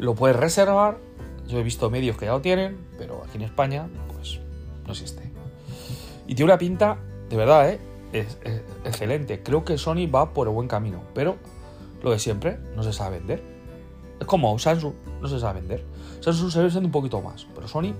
lo 0.00 0.16
puedes 0.16 0.36
reservar 0.36 0.98
yo 1.46 1.60
he 1.60 1.62
visto 1.62 1.90
medios 1.90 2.16
que 2.16 2.24
ya 2.24 2.32
lo 2.32 2.40
tienen, 2.40 2.76
pero 2.98 3.22
aquí 3.24 3.36
en 3.36 3.42
España, 3.42 3.88
pues 4.12 4.40
no 4.84 4.90
existe. 4.90 5.30
Y 6.26 6.34
tiene 6.34 6.50
una 6.50 6.58
pinta, 6.58 6.98
de 7.28 7.36
verdad, 7.36 7.70
¿eh? 7.70 7.78
es, 8.12 8.36
excelente. 8.84 9.44
Creo 9.44 9.64
que 9.64 9.78
Sony 9.78 10.10
va 10.12 10.34
por 10.34 10.48
el 10.48 10.54
buen 10.54 10.66
camino, 10.66 11.02
pero 11.14 11.36
lo 12.02 12.10
de 12.10 12.18
siempre, 12.18 12.58
no 12.76 12.82
se 12.82 12.92
sabe 12.92 13.18
vender. 13.18 13.42
Es 14.20 14.26
como 14.26 14.58
Samsung, 14.58 14.94
no 15.20 15.28
se 15.28 15.40
sabe 15.40 15.60
vender. 15.60 15.84
Samsung 16.20 16.50
se 16.50 16.62
ve 16.62 16.70
siendo 16.70 16.88
un 16.88 16.92
poquito 16.92 17.20
más, 17.20 17.46
pero 17.54 17.68
Sony. 17.68 17.94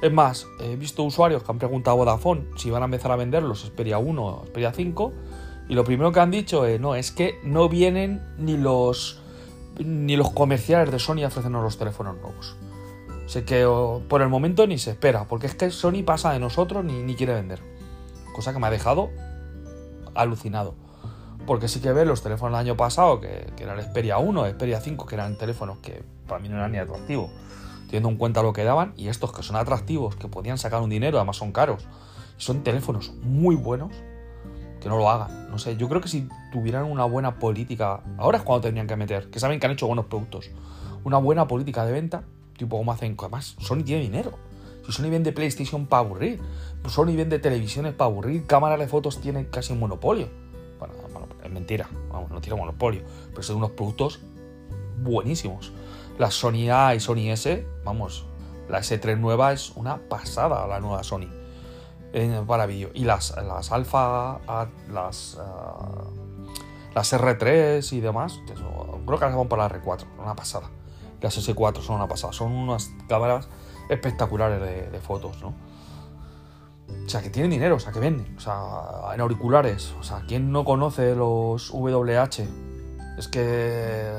Es 0.00 0.12
más, 0.12 0.46
he 0.60 0.76
visto 0.76 1.02
usuarios 1.02 1.42
que 1.42 1.50
han 1.50 1.58
preguntado 1.58 1.96
a 1.96 1.98
Vodafone 1.98 2.46
si 2.56 2.70
van 2.70 2.82
a 2.82 2.84
empezar 2.84 3.10
a 3.10 3.16
vender 3.16 3.42
los 3.42 3.64
Xperia 3.64 3.98
1 3.98 4.24
o 4.24 4.44
Xperia 4.46 4.72
5, 4.72 5.12
y 5.68 5.74
lo 5.74 5.82
primero 5.84 6.12
que 6.12 6.20
han 6.20 6.30
dicho 6.30 6.64
es: 6.66 6.80
no, 6.80 6.94
es 6.94 7.10
que 7.10 7.40
no 7.42 7.68
vienen 7.68 8.22
ni 8.38 8.56
los 8.56 9.20
ni 9.78 10.16
los 10.16 10.30
comerciales 10.30 10.90
de 10.90 10.98
Sony 10.98 11.22
a 11.24 11.28
ofrecernos 11.28 11.62
los 11.62 11.78
teléfonos 11.78 12.16
nuevos. 12.16 12.56
Sé 13.26 13.44
que 13.44 13.66
por 14.08 14.22
el 14.22 14.28
momento 14.28 14.66
ni 14.66 14.78
se 14.78 14.92
espera, 14.92 15.24
porque 15.24 15.46
es 15.46 15.54
que 15.54 15.70
Sony 15.70 16.02
pasa 16.04 16.32
de 16.32 16.38
nosotros 16.40 16.84
ni, 16.84 17.02
ni 17.02 17.14
quiere 17.14 17.34
vender. 17.34 17.60
Cosa 18.34 18.52
que 18.52 18.58
me 18.58 18.66
ha 18.66 18.70
dejado 18.70 19.10
alucinado. 20.14 20.74
Porque 21.48 21.66
sí 21.66 21.80
que 21.80 21.94
ve 21.94 22.04
los 22.04 22.22
teléfonos 22.22 22.52
del 22.58 22.66
año 22.66 22.76
pasado, 22.76 23.22
que, 23.22 23.46
que 23.56 23.64
eran 23.64 23.78
el 23.78 23.84
Xperia 23.86 24.18
1, 24.18 24.50
Xperia 24.50 24.82
5, 24.82 25.06
que 25.06 25.14
eran 25.14 25.38
teléfonos 25.38 25.78
que 25.78 26.04
para 26.26 26.40
mí 26.40 26.50
no 26.50 26.56
eran 26.56 26.72
ni 26.72 26.76
atractivos, 26.76 27.30
teniendo 27.86 28.10
en 28.10 28.16
cuenta 28.16 28.42
lo 28.42 28.52
que 28.52 28.64
daban, 28.64 28.92
y 28.98 29.08
estos 29.08 29.32
que 29.32 29.42
son 29.42 29.56
atractivos, 29.56 30.14
que 30.14 30.28
podían 30.28 30.58
sacar 30.58 30.82
un 30.82 30.90
dinero, 30.90 31.16
además 31.16 31.36
son 31.38 31.52
caros, 31.52 31.88
y 32.38 32.42
son 32.42 32.62
teléfonos 32.62 33.14
muy 33.22 33.56
buenos, 33.56 33.92
que 34.78 34.90
no 34.90 34.98
lo 34.98 35.08
hagan. 35.08 35.50
No 35.50 35.58
sé, 35.58 35.78
yo 35.78 35.88
creo 35.88 36.02
que 36.02 36.08
si 36.08 36.28
tuvieran 36.52 36.84
una 36.84 37.06
buena 37.06 37.38
política, 37.38 38.02
ahora 38.18 38.36
es 38.36 38.44
cuando 38.44 38.64
tendrían 38.64 38.86
que 38.86 38.96
meter, 38.96 39.30
que 39.30 39.40
saben 39.40 39.58
que 39.58 39.64
han 39.64 39.72
hecho 39.72 39.86
buenos 39.86 40.04
productos, 40.04 40.50
una 41.02 41.16
buena 41.16 41.48
política 41.48 41.86
de 41.86 41.92
venta, 41.92 42.24
tipo 42.58 42.76
como 42.76 42.92
hacen, 42.92 43.16
además 43.18 43.56
Sony 43.58 43.84
tiene 43.84 44.02
dinero. 44.02 44.32
Si 44.84 44.92
Sony 44.92 45.08
vende 45.08 45.32
PlayStation 45.32 45.86
para 45.86 46.00
aburrir, 46.00 46.42
Sony 46.86 47.16
vende 47.16 47.38
televisiones 47.38 47.94
para 47.94 48.10
aburrir, 48.10 48.46
cámaras 48.46 48.78
de 48.78 48.86
fotos 48.86 49.18
tiene 49.22 49.46
casi 49.48 49.72
un 49.72 49.78
monopolio. 49.78 50.28
Es 51.48 51.54
mentira, 51.54 51.88
vamos, 52.10 52.30
no 52.30 52.40
tiene 52.40 52.58
monopolio, 52.58 53.02
pero 53.30 53.42
son 53.42 53.56
unos 53.56 53.70
productos 53.70 54.20
buenísimos. 54.98 55.72
La 56.18 56.30
Sony 56.30 56.68
A 56.70 56.94
y 56.94 57.00
Sony 57.00 57.30
S, 57.30 57.66
vamos, 57.84 58.26
la 58.68 58.80
S3 58.80 59.18
nueva 59.18 59.52
es 59.52 59.70
una 59.76 59.96
pasada, 59.96 60.66
la 60.66 60.78
nueva 60.78 61.02
Sony 61.02 61.38
para 62.46 62.66
vídeo. 62.66 62.90
Y 62.94 63.04
las, 63.04 63.34
las 63.36 63.72
Alpha, 63.72 64.40
las, 64.90 65.38
ah, 65.40 66.04
las 66.94 67.12
R3 67.12 67.92
y 67.92 68.00
demás, 68.00 68.40
creo 68.46 69.18
que 69.18 69.24
las 69.24 69.36
van 69.36 69.48
para 69.48 69.68
la 69.68 69.74
R4, 69.74 70.04
una 70.18 70.34
pasada. 70.34 70.68
Las 71.20 71.36
S4 71.38 71.80
son 71.80 71.96
una 71.96 72.08
pasada, 72.08 72.32
son 72.32 72.52
unas 72.52 72.90
cámaras 73.08 73.48
espectaculares 73.88 74.60
de, 74.92 75.00
fotos, 75.00 75.40
¿no? 75.40 75.54
O 76.88 77.08
sea, 77.08 77.22
que 77.22 77.30
tienen 77.30 77.50
dinero, 77.50 77.76
o 77.76 77.80
sea, 77.80 77.92
que 77.92 78.00
venden, 78.00 78.36
o 78.36 78.40
sea, 78.40 79.14
en 79.14 79.20
auriculares, 79.20 79.94
o 79.98 80.02
sea, 80.02 80.24
¿quién 80.26 80.52
no 80.52 80.64
conoce 80.64 81.14
los 81.14 81.70
WH? 81.70 82.46
Es 83.18 83.28
que 83.28 84.10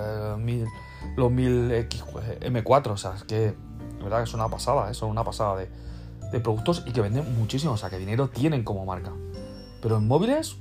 los 1.15 1.31
1000X 1.31 2.03
M4, 2.41 2.87
o 2.87 2.97
sea, 2.97 3.13
es 3.15 3.23
que, 3.23 3.35
de 3.35 4.03
verdad 4.03 4.17
que 4.17 4.23
es 4.23 4.33
una 4.33 4.47
pasada, 4.49 4.91
¿eh? 4.91 5.05
una 5.05 5.23
pasada 5.23 5.57
de, 5.57 6.39
productos 6.39 6.83
y 6.85 6.91
que 6.91 7.01
venden 7.01 7.37
muchísimo, 7.37 7.73
o 7.73 7.77
sea, 7.77 7.89
que 7.89 7.97
dinero 7.97 8.29
tienen 8.29 8.63
como 8.63 8.85
marca. 8.85 9.11
Pero 9.81 9.97
en 9.97 10.07
móviles, 10.07 10.57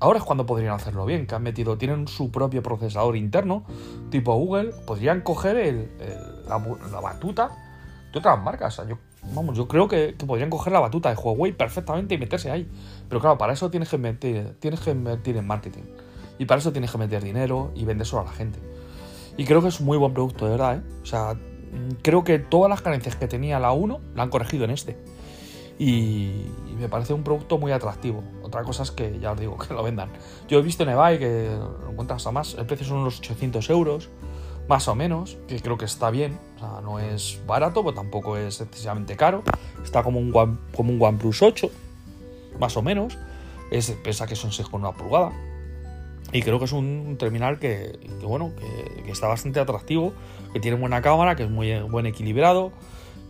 ahora 0.00 0.18
es 0.18 0.24
cuando 0.24 0.44
podrían 0.44 0.74
hacerlo 0.74 1.06
bien, 1.06 1.26
que 1.26 1.34
han 1.34 1.42
metido, 1.42 1.78
tienen 1.78 2.08
su 2.08 2.30
propio 2.30 2.62
procesador 2.62 3.16
interno, 3.16 3.64
tipo 4.10 4.34
Google, 4.34 4.72
podrían 4.86 5.22
coger 5.22 5.56
el, 5.56 5.90
la, 6.46 6.58
batuta 7.00 7.50
de 8.12 8.18
otras 8.18 8.42
marcas. 8.42 8.74
O 8.74 8.82
sea, 8.82 8.90
yo, 8.90 8.98
vamos, 9.34 9.56
yo 9.56 9.68
creo 9.68 9.88
que, 9.88 10.14
podrían 10.26 10.50
coger 10.50 10.72
la 10.72 10.80
batuta 10.80 11.08
de 11.10 11.16
Huawei 11.16 11.52
perfectamente 11.52 12.14
y 12.14 12.18
meterse 12.18 12.50
ahí. 12.50 12.68
Pero 13.08 13.20
claro, 13.20 13.38
para 13.38 13.52
eso 13.52 13.70
tienes 13.70 13.88
que 13.88 13.96
invertir, 13.96 14.56
tienes 14.60 14.80
que 14.80 14.90
invertir 14.90 15.36
en 15.36 15.46
marketing. 15.46 15.84
Y 16.38 16.44
para 16.44 16.60
eso 16.60 16.72
tienes 16.72 16.90
que 16.90 16.98
meter 16.98 17.22
dinero 17.22 17.72
y 17.74 17.84
vendérselo 17.84 18.22
a 18.22 18.24
la 18.24 18.32
gente. 18.32 18.58
Y 19.36 19.44
creo 19.44 19.62
que 19.62 19.68
es 19.68 19.80
un 19.80 19.86
muy 19.86 19.98
buen 19.98 20.14
producto, 20.14 20.44
de 20.44 20.50
verdad, 20.52 20.76
¿eh? 20.76 20.82
O 21.02 21.06
sea, 21.06 21.36
Mm, 21.72 22.00
creo 22.02 22.24
que 22.24 22.38
todas 22.38 22.70
las 22.70 22.82
carencias 22.82 23.16
que 23.16 23.28
tenía 23.28 23.58
la 23.58 23.72
1 23.72 24.00
la 24.14 24.22
han 24.22 24.30
corregido 24.30 24.64
en 24.64 24.70
este. 24.70 24.96
Y, 25.78 26.46
me 26.78 26.88
parece 26.88 27.12
un 27.12 27.24
producto 27.24 27.58
muy 27.58 27.72
atractivo. 27.72 28.22
Otra 28.42 28.62
cosa 28.62 28.84
es 28.84 28.92
que, 28.92 29.18
ya 29.18 29.32
os 29.32 29.40
digo, 29.40 29.58
que 29.68 29.74
lo 29.74 29.82
vendan. 29.82 30.10
Yo 30.48 30.58
he 30.58 30.62
visto 30.62 30.84
en 30.84 30.90
eBay 30.90 31.18
que 31.18 31.50
lo 31.50 31.90
encuentras 31.90 32.26
a 32.26 32.32
más, 32.32 32.54
el 32.54 32.66
precio 32.66 32.86
son 32.86 32.98
unos 32.98 33.18
800 33.18 33.68
euros, 33.70 34.08
más 34.68 34.86
o 34.88 34.94
menos, 34.94 35.38
que 35.48 35.60
creo 35.60 35.78
que 35.78 35.86
está 35.86 36.10
bien. 36.10 36.38
No 36.82 36.98
es 36.98 37.40
barato, 37.46 37.82
pero 37.82 37.94
tampoco 37.94 38.36
es 38.36 38.60
excesivamente 38.60 39.16
caro. 39.16 39.42
Está 39.82 40.02
como 40.02 40.20
un, 40.20 40.30
como 40.30 40.92
un 40.92 41.00
OnePlus 41.00 41.42
8, 41.42 41.70
más 42.60 42.76
o 42.76 42.82
menos. 42.82 43.18
Es, 43.70 43.90
pesa 43.90 44.26
que 44.26 44.36
son 44.36 44.50
6,1 44.50 44.94
pulgada. 44.94 45.32
Y 46.32 46.42
creo 46.42 46.58
que 46.58 46.66
es 46.66 46.72
un 46.72 47.16
terminal 47.18 47.58
que, 47.58 47.98
bueno, 48.22 48.52
que, 49.04 49.10
está 49.10 49.26
bastante 49.26 49.60
atractivo, 49.60 50.12
que 50.52 50.60
tiene 50.60 50.76
buena 50.76 51.00
cámara, 51.00 51.36
que 51.36 51.44
es 51.44 51.50
muy 51.50 51.80
buen 51.80 52.04
equilibrado 52.04 52.72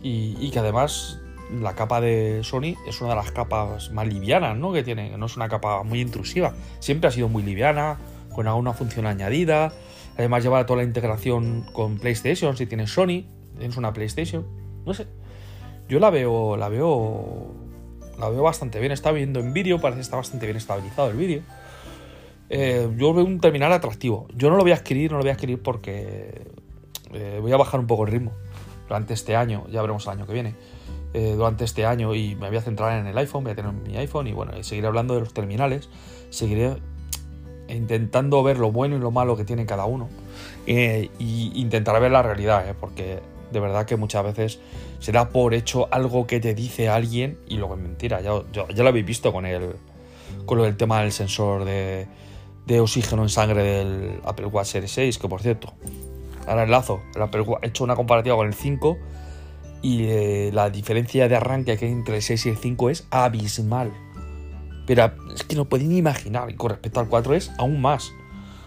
y, 0.03 0.49
que 0.51 0.59
además 0.59 1.19
la 1.61 1.75
capa 1.75 2.01
de 2.01 2.41
Sony 2.43 2.75
es 2.87 2.99
una 2.99 3.11
de 3.11 3.15
las 3.15 3.31
capas 3.31 3.89
más 3.91 4.07
livianas 4.07 4.57
¿no? 4.57 4.71
que 4.71 4.83
tiene, 4.83 5.17
no 5.17 5.25
es 5.25 5.35
una 5.35 5.49
capa 5.49 5.83
muy 5.83 6.01
intrusiva, 6.01 6.53
siempre 6.79 7.07
ha 7.07 7.11
sido 7.11 7.29
muy 7.29 7.41
liviana, 7.41 7.97
con 8.33 8.47
alguna 8.47 8.73
función 8.73 9.05
añadida, 9.05 9.71
además 10.19 10.43
lleva 10.43 10.65
toda 10.65 10.77
la 10.77 10.83
integración 10.83 11.65
con 11.71 11.97
PlayStation, 11.97 12.55
si 12.57 12.65
tienes 12.65 12.91
Sony, 12.91 13.23
tienes 13.57 13.77
una 13.77 13.93
PlayStation, 13.93 14.45
no 14.85 14.93
sé, 14.93 15.07
yo 15.87 15.99
la 15.99 16.09
veo, 16.09 16.57
la 16.57 16.67
veo, 16.67 17.53
la 18.19 18.29
veo 18.29 18.43
bastante 18.43 18.79
bien, 18.79 18.91
está 18.91 19.13
viendo 19.13 19.39
en 19.39 19.53
vídeo, 19.53 19.79
parece 19.79 19.99
que 19.99 20.01
está 20.01 20.17
bastante 20.17 20.45
bien 20.45 20.57
estabilizado 20.57 21.09
el 21.09 21.17
vídeo. 21.17 21.41
Eh, 22.49 22.89
yo 22.97 23.13
veo 23.13 23.23
un 23.23 23.39
terminal 23.39 23.71
atractivo. 23.71 24.27
Yo 24.35 24.49
no 24.49 24.57
lo 24.57 24.63
voy 24.63 24.71
a 24.71 24.75
adquirir, 24.75 25.11
no 25.11 25.17
lo 25.17 25.23
voy 25.23 25.29
a 25.29 25.33
adquirir 25.33 25.61
porque 25.61 26.47
eh, 27.13 27.39
voy 27.41 27.51
a 27.51 27.57
bajar 27.57 27.79
un 27.79 27.87
poco 27.87 28.05
el 28.05 28.11
ritmo 28.11 28.33
durante 28.87 29.13
este 29.13 29.35
año, 29.35 29.67
ya 29.69 29.81
veremos 29.81 30.05
el 30.05 30.13
año 30.13 30.27
que 30.27 30.33
viene. 30.33 30.55
Eh, 31.13 31.33
durante 31.35 31.63
este 31.63 31.85
año 31.85 32.13
y 32.13 32.35
me 32.35 32.49
voy 32.49 32.57
a 32.57 32.61
centrar 32.61 32.99
en 32.99 33.07
el 33.07 33.17
iPhone, 33.17 33.43
voy 33.43 33.53
a 33.53 33.55
tener 33.55 33.71
mi 33.71 33.95
iPhone 33.97 34.27
y 34.27 34.33
bueno, 34.33 34.51
seguiré 34.63 34.87
hablando 34.87 35.15
de 35.15 35.21
los 35.21 35.33
terminales, 35.33 35.89
seguiré 36.29 36.75
intentando 37.69 38.41
ver 38.43 38.57
lo 38.57 38.71
bueno 38.71 38.95
y 38.95 38.99
lo 38.99 39.11
malo 39.11 39.35
que 39.37 39.45
tiene 39.45 39.65
cada 39.65 39.85
uno 39.85 40.09
e 40.67 41.09
intentaré 41.19 41.99
ver 41.99 42.11
la 42.11 42.21
realidad, 42.21 42.75
porque 42.79 43.19
de 43.51 43.59
verdad 43.59 43.85
que 43.85 43.95
muchas 43.95 44.23
veces 44.23 44.59
se 44.99 45.11
da 45.11 45.29
por 45.29 45.53
hecho 45.53 45.87
algo 45.91 46.27
que 46.27 46.39
te 46.39 46.53
dice 46.53 46.89
alguien 46.89 47.39
y 47.47 47.57
luego 47.57 47.75
es 47.75 47.81
mentira, 47.81 48.21
ya, 48.21 48.33
ya 48.53 48.83
lo 48.83 48.89
habéis 48.89 49.05
visto 49.05 49.33
con 49.33 49.45
el, 49.45 49.75
con 50.45 50.57
lo 50.57 50.65
del 50.65 50.77
tema 50.77 51.01
del 51.01 51.11
sensor 51.11 51.65
de, 51.65 52.07
de 52.65 52.79
oxígeno 52.79 53.23
en 53.23 53.29
sangre 53.29 53.63
del 53.63 54.21
Apple 54.25 54.45
Watch 54.45 54.67
Series 54.67 54.91
6, 54.91 55.17
que 55.17 55.27
por 55.27 55.41
cierto, 55.41 55.73
ahora 56.47 56.63
enlazo, 56.63 57.01
el 57.15 57.21
Apple 57.23 57.41
Watch, 57.41 57.63
he 57.63 57.67
hecho 57.67 57.83
una 57.83 57.95
comparativa 57.95 58.35
con 58.35 58.47
el 58.47 58.53
5 58.53 58.97
y 59.81 60.03
eh, 60.03 60.51
la 60.53 60.69
diferencia 60.69 61.27
de 61.27 61.35
arranque 61.35 61.77
que 61.77 61.85
hay 61.85 61.91
entre 61.91 62.17
el 62.17 62.21
6 62.21 62.45
y 62.45 62.49
el 62.49 62.57
5 62.57 62.89
es 62.89 63.07
abismal. 63.09 63.91
Pero 64.89 65.11
es 65.35 65.43
que 65.43 65.55
no 65.55 65.67
ni 65.71 65.97
imaginar, 65.97 66.49
y 66.49 66.55
con 66.55 66.71
respecto 66.71 66.99
al 66.99 67.07
4 67.07 67.35
es 67.35 67.51
aún 67.59 67.79
más. 67.79 68.11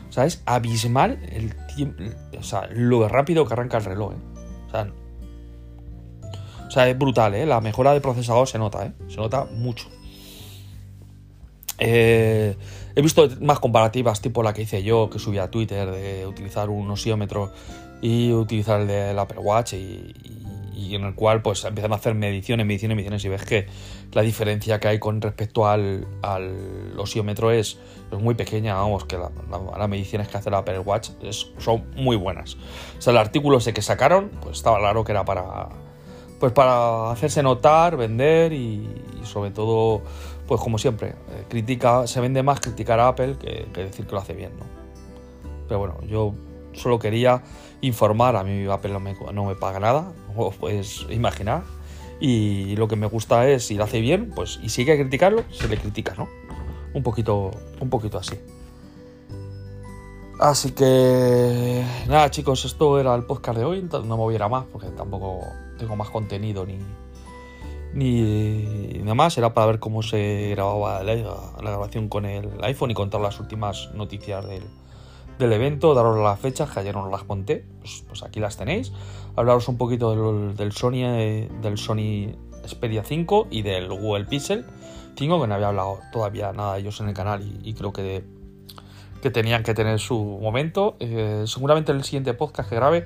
O 0.08 0.12
sea, 0.12 0.24
es 0.24 0.40
abismal 0.46 1.18
el 1.32 1.56
tiempo, 1.74 2.04
o 2.38 2.42
sea, 2.44 2.68
lo 2.70 3.08
rápido 3.08 3.44
que 3.44 3.54
arranca 3.54 3.78
el 3.78 3.84
reloj. 3.86 4.12
¿eh? 4.12 4.16
O, 4.68 4.70
sea, 4.70 4.92
o 6.68 6.70
sea, 6.70 6.88
es 6.88 6.96
brutal, 6.96 7.34
¿eh? 7.34 7.44
La 7.44 7.60
mejora 7.60 7.92
de 7.92 8.00
procesador 8.00 8.46
se 8.46 8.56
nota, 8.56 8.86
¿eh? 8.86 8.92
Se 9.08 9.16
nota 9.16 9.46
mucho. 9.46 9.88
Eh, 11.78 12.56
he 12.94 13.02
visto 13.02 13.28
más 13.40 13.58
comparativas, 13.58 14.20
tipo 14.20 14.44
la 14.44 14.54
que 14.54 14.62
hice 14.62 14.84
yo, 14.84 15.10
que 15.10 15.18
subí 15.18 15.38
a 15.38 15.50
Twitter, 15.50 15.90
de 15.90 16.24
utilizar 16.24 16.70
un 16.70 16.88
osiómetro 16.88 17.52
y 18.00 18.32
utilizar 18.32 18.82
el 18.82 18.86
del 18.86 19.18
Apple 19.18 19.40
Watch, 19.40 19.72
y, 19.72 20.14
en 20.94 21.02
el 21.02 21.14
cual 21.16 21.42
pues 21.42 21.64
empiezan 21.64 21.92
a 21.92 21.96
hacer 21.96 22.14
mediciones, 22.14 22.64
mediciones, 22.64 22.94
mediciones, 22.94 23.24
y 23.24 23.28
ves 23.28 23.44
que 23.44 23.66
la 24.12 24.22
diferencia 24.22 24.78
que 24.78 24.88
hay 24.88 24.98
con 24.98 25.20
respecto 25.20 25.66
al, 25.66 26.06
al 26.22 26.94
osiómetro 26.98 27.50
es, 27.50 27.78
muy 28.12 28.34
pequeña, 28.34 28.74
vamos, 28.74 29.06
que 29.06 29.16
las 29.16 29.88
mediciones 29.88 30.28
que 30.28 30.36
hace 30.36 30.50
el 30.50 30.54
Apple 30.54 30.80
Watch 30.80 31.10
son 31.58 31.84
muy 31.94 32.14
buenas. 32.14 32.56
O 32.98 33.00
sea, 33.00 33.12
el 33.12 33.16
artículo 33.16 33.56
ese 33.56 33.72
que 33.72 33.80
sacaron, 33.80 34.30
pues 34.42 34.58
estaba 34.58 34.78
claro 34.78 35.02
que 35.02 35.12
era 35.12 35.24
para, 35.24 35.70
pues 36.38 36.52
para 36.52 37.10
hacerse 37.10 37.42
notar, 37.42 37.96
vender 37.96 38.52
y 38.52 38.86
sobre 39.24 39.50
todo 39.50 40.02
pues 40.52 40.60
como 40.60 40.76
siempre, 40.76 41.08
eh, 41.08 41.44
critica, 41.48 42.06
se 42.06 42.20
vende 42.20 42.42
más 42.42 42.60
criticar 42.60 43.00
a 43.00 43.08
Apple 43.08 43.36
que, 43.40 43.66
decir 43.74 44.06
que 44.06 44.12
lo 44.12 44.18
hace 44.18 44.34
bien, 44.34 44.52
¿no? 44.58 44.66
Pero 45.66 45.78
bueno, 45.78 45.96
yo 46.06 46.34
solo 46.74 46.98
quería 46.98 47.42
informar, 47.80 48.36
a 48.36 48.44
mí 48.44 48.66
Apple 48.66 48.92
no 49.32 49.44
me, 49.46 49.54
paga 49.54 49.80
nada, 49.80 50.12
como 50.26 50.50
puedes 50.50 51.06
imaginar, 51.08 51.62
y 52.24 52.76
lo 52.76 52.86
que 52.86 52.94
me 52.94 53.08
gusta 53.08 53.48
es, 53.48 53.66
si 53.66 53.74
lo 53.74 53.82
hace 53.82 54.00
bien, 54.00 54.30
pues, 54.30 54.60
y 54.62 54.68
si 54.68 54.88
hay 54.88 54.96
criticarlo, 54.96 55.42
se 55.50 55.66
le 55.66 55.76
critica, 55.76 56.14
¿no? 56.16 56.28
Un 56.94 57.02
poquito, 57.02 57.50
un 57.80 57.90
poquito 57.90 58.16
así. 58.16 58.38
Así 60.38 60.70
que 60.70 61.84
nada 62.06 62.30
chicos, 62.30 62.64
esto 62.64 63.00
era 63.00 63.12
el 63.16 63.24
podcast 63.24 63.58
de 63.58 63.64
hoy, 63.64 63.82
no 63.82 64.04
me 64.04 64.14
voy 64.14 64.36
a 64.36 64.48
más 64.48 64.66
porque 64.72 64.86
tampoco 64.90 65.40
tengo 65.78 65.96
más 65.96 66.10
contenido 66.10 66.64
ni, 66.64 66.78
ni 67.92 68.98
nada 69.00 69.16
más, 69.16 69.36
era 69.36 69.52
para 69.52 69.66
ver 69.66 69.80
cómo 69.80 70.04
se 70.04 70.50
grababa 70.50 71.02
la, 71.02 71.16
grabación 71.60 72.08
con 72.08 72.24
el 72.24 72.48
iPhone 72.62 72.92
y 72.92 72.94
contar 72.94 73.20
las 73.20 73.40
últimas 73.40 73.90
noticias 73.94 74.46
del, 74.46 74.62
evento, 75.38 75.94
daros 75.94 76.18
las 76.18 76.38
fechas, 76.38 76.70
que 76.70 76.80
ayer 76.80 76.94
no 76.94 77.08
las 77.10 77.24
conté, 77.24 77.64
pues, 77.80 78.04
pues 78.06 78.22
aquí 78.22 78.40
las 78.40 78.56
tenéis, 78.56 78.92
hablaros 79.36 79.68
un 79.68 79.76
poquito 79.76 80.52
del, 80.54 80.72
Sony, 80.72 81.04
eh, 81.04 81.48
del 81.62 81.78
Sony 81.78 82.34
Xperia 82.66 83.02
5 83.04 83.48
y 83.50 83.62
del 83.62 83.88
Google 83.88 84.26
Pixel 84.26 84.64
5, 85.16 85.40
que 85.40 85.46
no 85.46 85.54
había 85.54 85.68
hablado 85.68 85.98
todavía 86.12 86.52
nada 86.52 86.74
de 86.74 86.80
ellos 86.80 87.00
en 87.00 87.08
el 87.08 87.14
canal 87.14 87.42
y, 87.62 87.74
creo 87.74 87.92
que, 87.92 88.24
que 89.20 89.30
tenían 89.30 89.62
que 89.62 89.74
tener 89.74 89.98
su 89.98 90.16
momento. 90.40 90.96
Eh, 91.00 91.44
seguramente 91.46 91.92
en 91.92 91.98
el 91.98 92.04
siguiente 92.04 92.34
podcast 92.34 92.68
que 92.68 92.76
grabe 92.76 93.04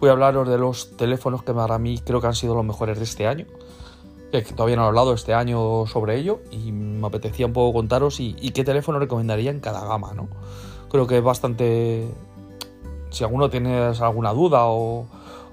voy 0.00 0.10
a 0.10 0.12
hablaros 0.12 0.48
de 0.48 0.58
los 0.58 0.96
teléfonos 0.96 1.42
que 1.42 1.52
para 1.52 1.78
mí 1.78 1.98
creo 2.04 2.20
que 2.20 2.26
han 2.28 2.34
sido 2.34 2.54
los 2.54 2.64
mejores 2.64 2.98
de 2.98 3.04
este 3.04 3.26
año 3.26 3.46
que 4.30 4.42
todavía 4.42 4.76
no 4.76 4.84
he 4.84 4.86
hablado 4.86 5.14
este 5.14 5.34
año 5.34 5.86
sobre 5.86 6.16
ello 6.16 6.40
y 6.50 6.72
me 6.72 7.06
apetecía 7.06 7.46
un 7.46 7.52
poco 7.52 7.72
contaros 7.72 8.20
y, 8.20 8.34
qué 8.50 8.64
teléfono 8.64 8.98
recomendaría 8.98 9.50
en 9.50 9.60
cada 9.60 9.84
gama, 9.86 10.12
¿no? 10.14 10.28
Creo 10.90 11.06
que 11.06 11.18
es 11.18 11.24
bastante... 11.24 12.08
Si 13.10 13.24
alguno 13.24 13.48
tiene 13.48 13.92
alguna 14.00 14.32
duda 14.32 14.66
o, 14.66 15.06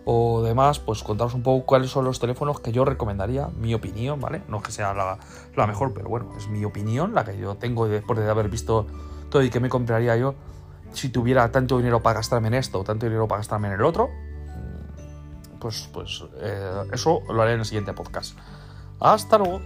o 0.04 0.41
demás, 0.43 0.80
pues 0.80 1.04
contaros 1.04 1.34
un 1.34 1.41
poco 1.43 1.65
cuáles 1.65 1.89
son 1.89 2.06
los 2.06 2.19
teléfonos 2.19 2.60
que 2.60 2.71
yo 2.71 2.86
recomendaría, 2.86 3.50
mi 3.58 3.74
opinión, 3.74 4.19
¿vale? 4.19 4.43
No 4.48 4.58
es 4.58 4.63
que 4.63 4.71
sea 4.71 4.93
la, 4.93 5.17
la, 5.56 5.67
mejor, 5.67 5.93
pero 5.93 6.10
bueno, 6.10 6.32
es 6.38 6.48
mi 6.48 6.65
opinión, 6.65 7.13
la 7.13 7.24
que 7.24 7.38
yo 7.38 7.56
tengo 7.56 7.88
después 7.88 8.19
de 8.19 8.30
haber 8.30 8.50
visto 8.50 8.88
todo 9.30 9.41
y 9.41 9.50
que 9.50 9.60
me 9.60 9.69
compraría 9.69 10.15
yo 10.17 10.36
si 10.93 11.10
tuviera 11.10 11.52
tanto 11.52 11.78
dinero 11.78 12.02
para 12.02 12.19
gastarme 12.19 12.48
en 12.50 12.56
esto 12.56 12.80
o 12.80 12.84
tanto 12.84 13.06
dinero 13.06 13.28
para 13.28 13.39
gastarme 13.39 13.67
en 13.67 13.74
el 13.76 13.84
otro, 13.84 14.10
pues, 15.60 15.89
pues 15.91 16.24
eh, 16.38 16.84
eso 16.93 17.21
lo 17.28 17.41
haré 17.41 17.54
en 17.54 17.60
el 17.60 17.65
siguiente 17.65 17.93
podcast. 17.93 18.38
Hasta 19.00 19.38
luego. 19.38 19.62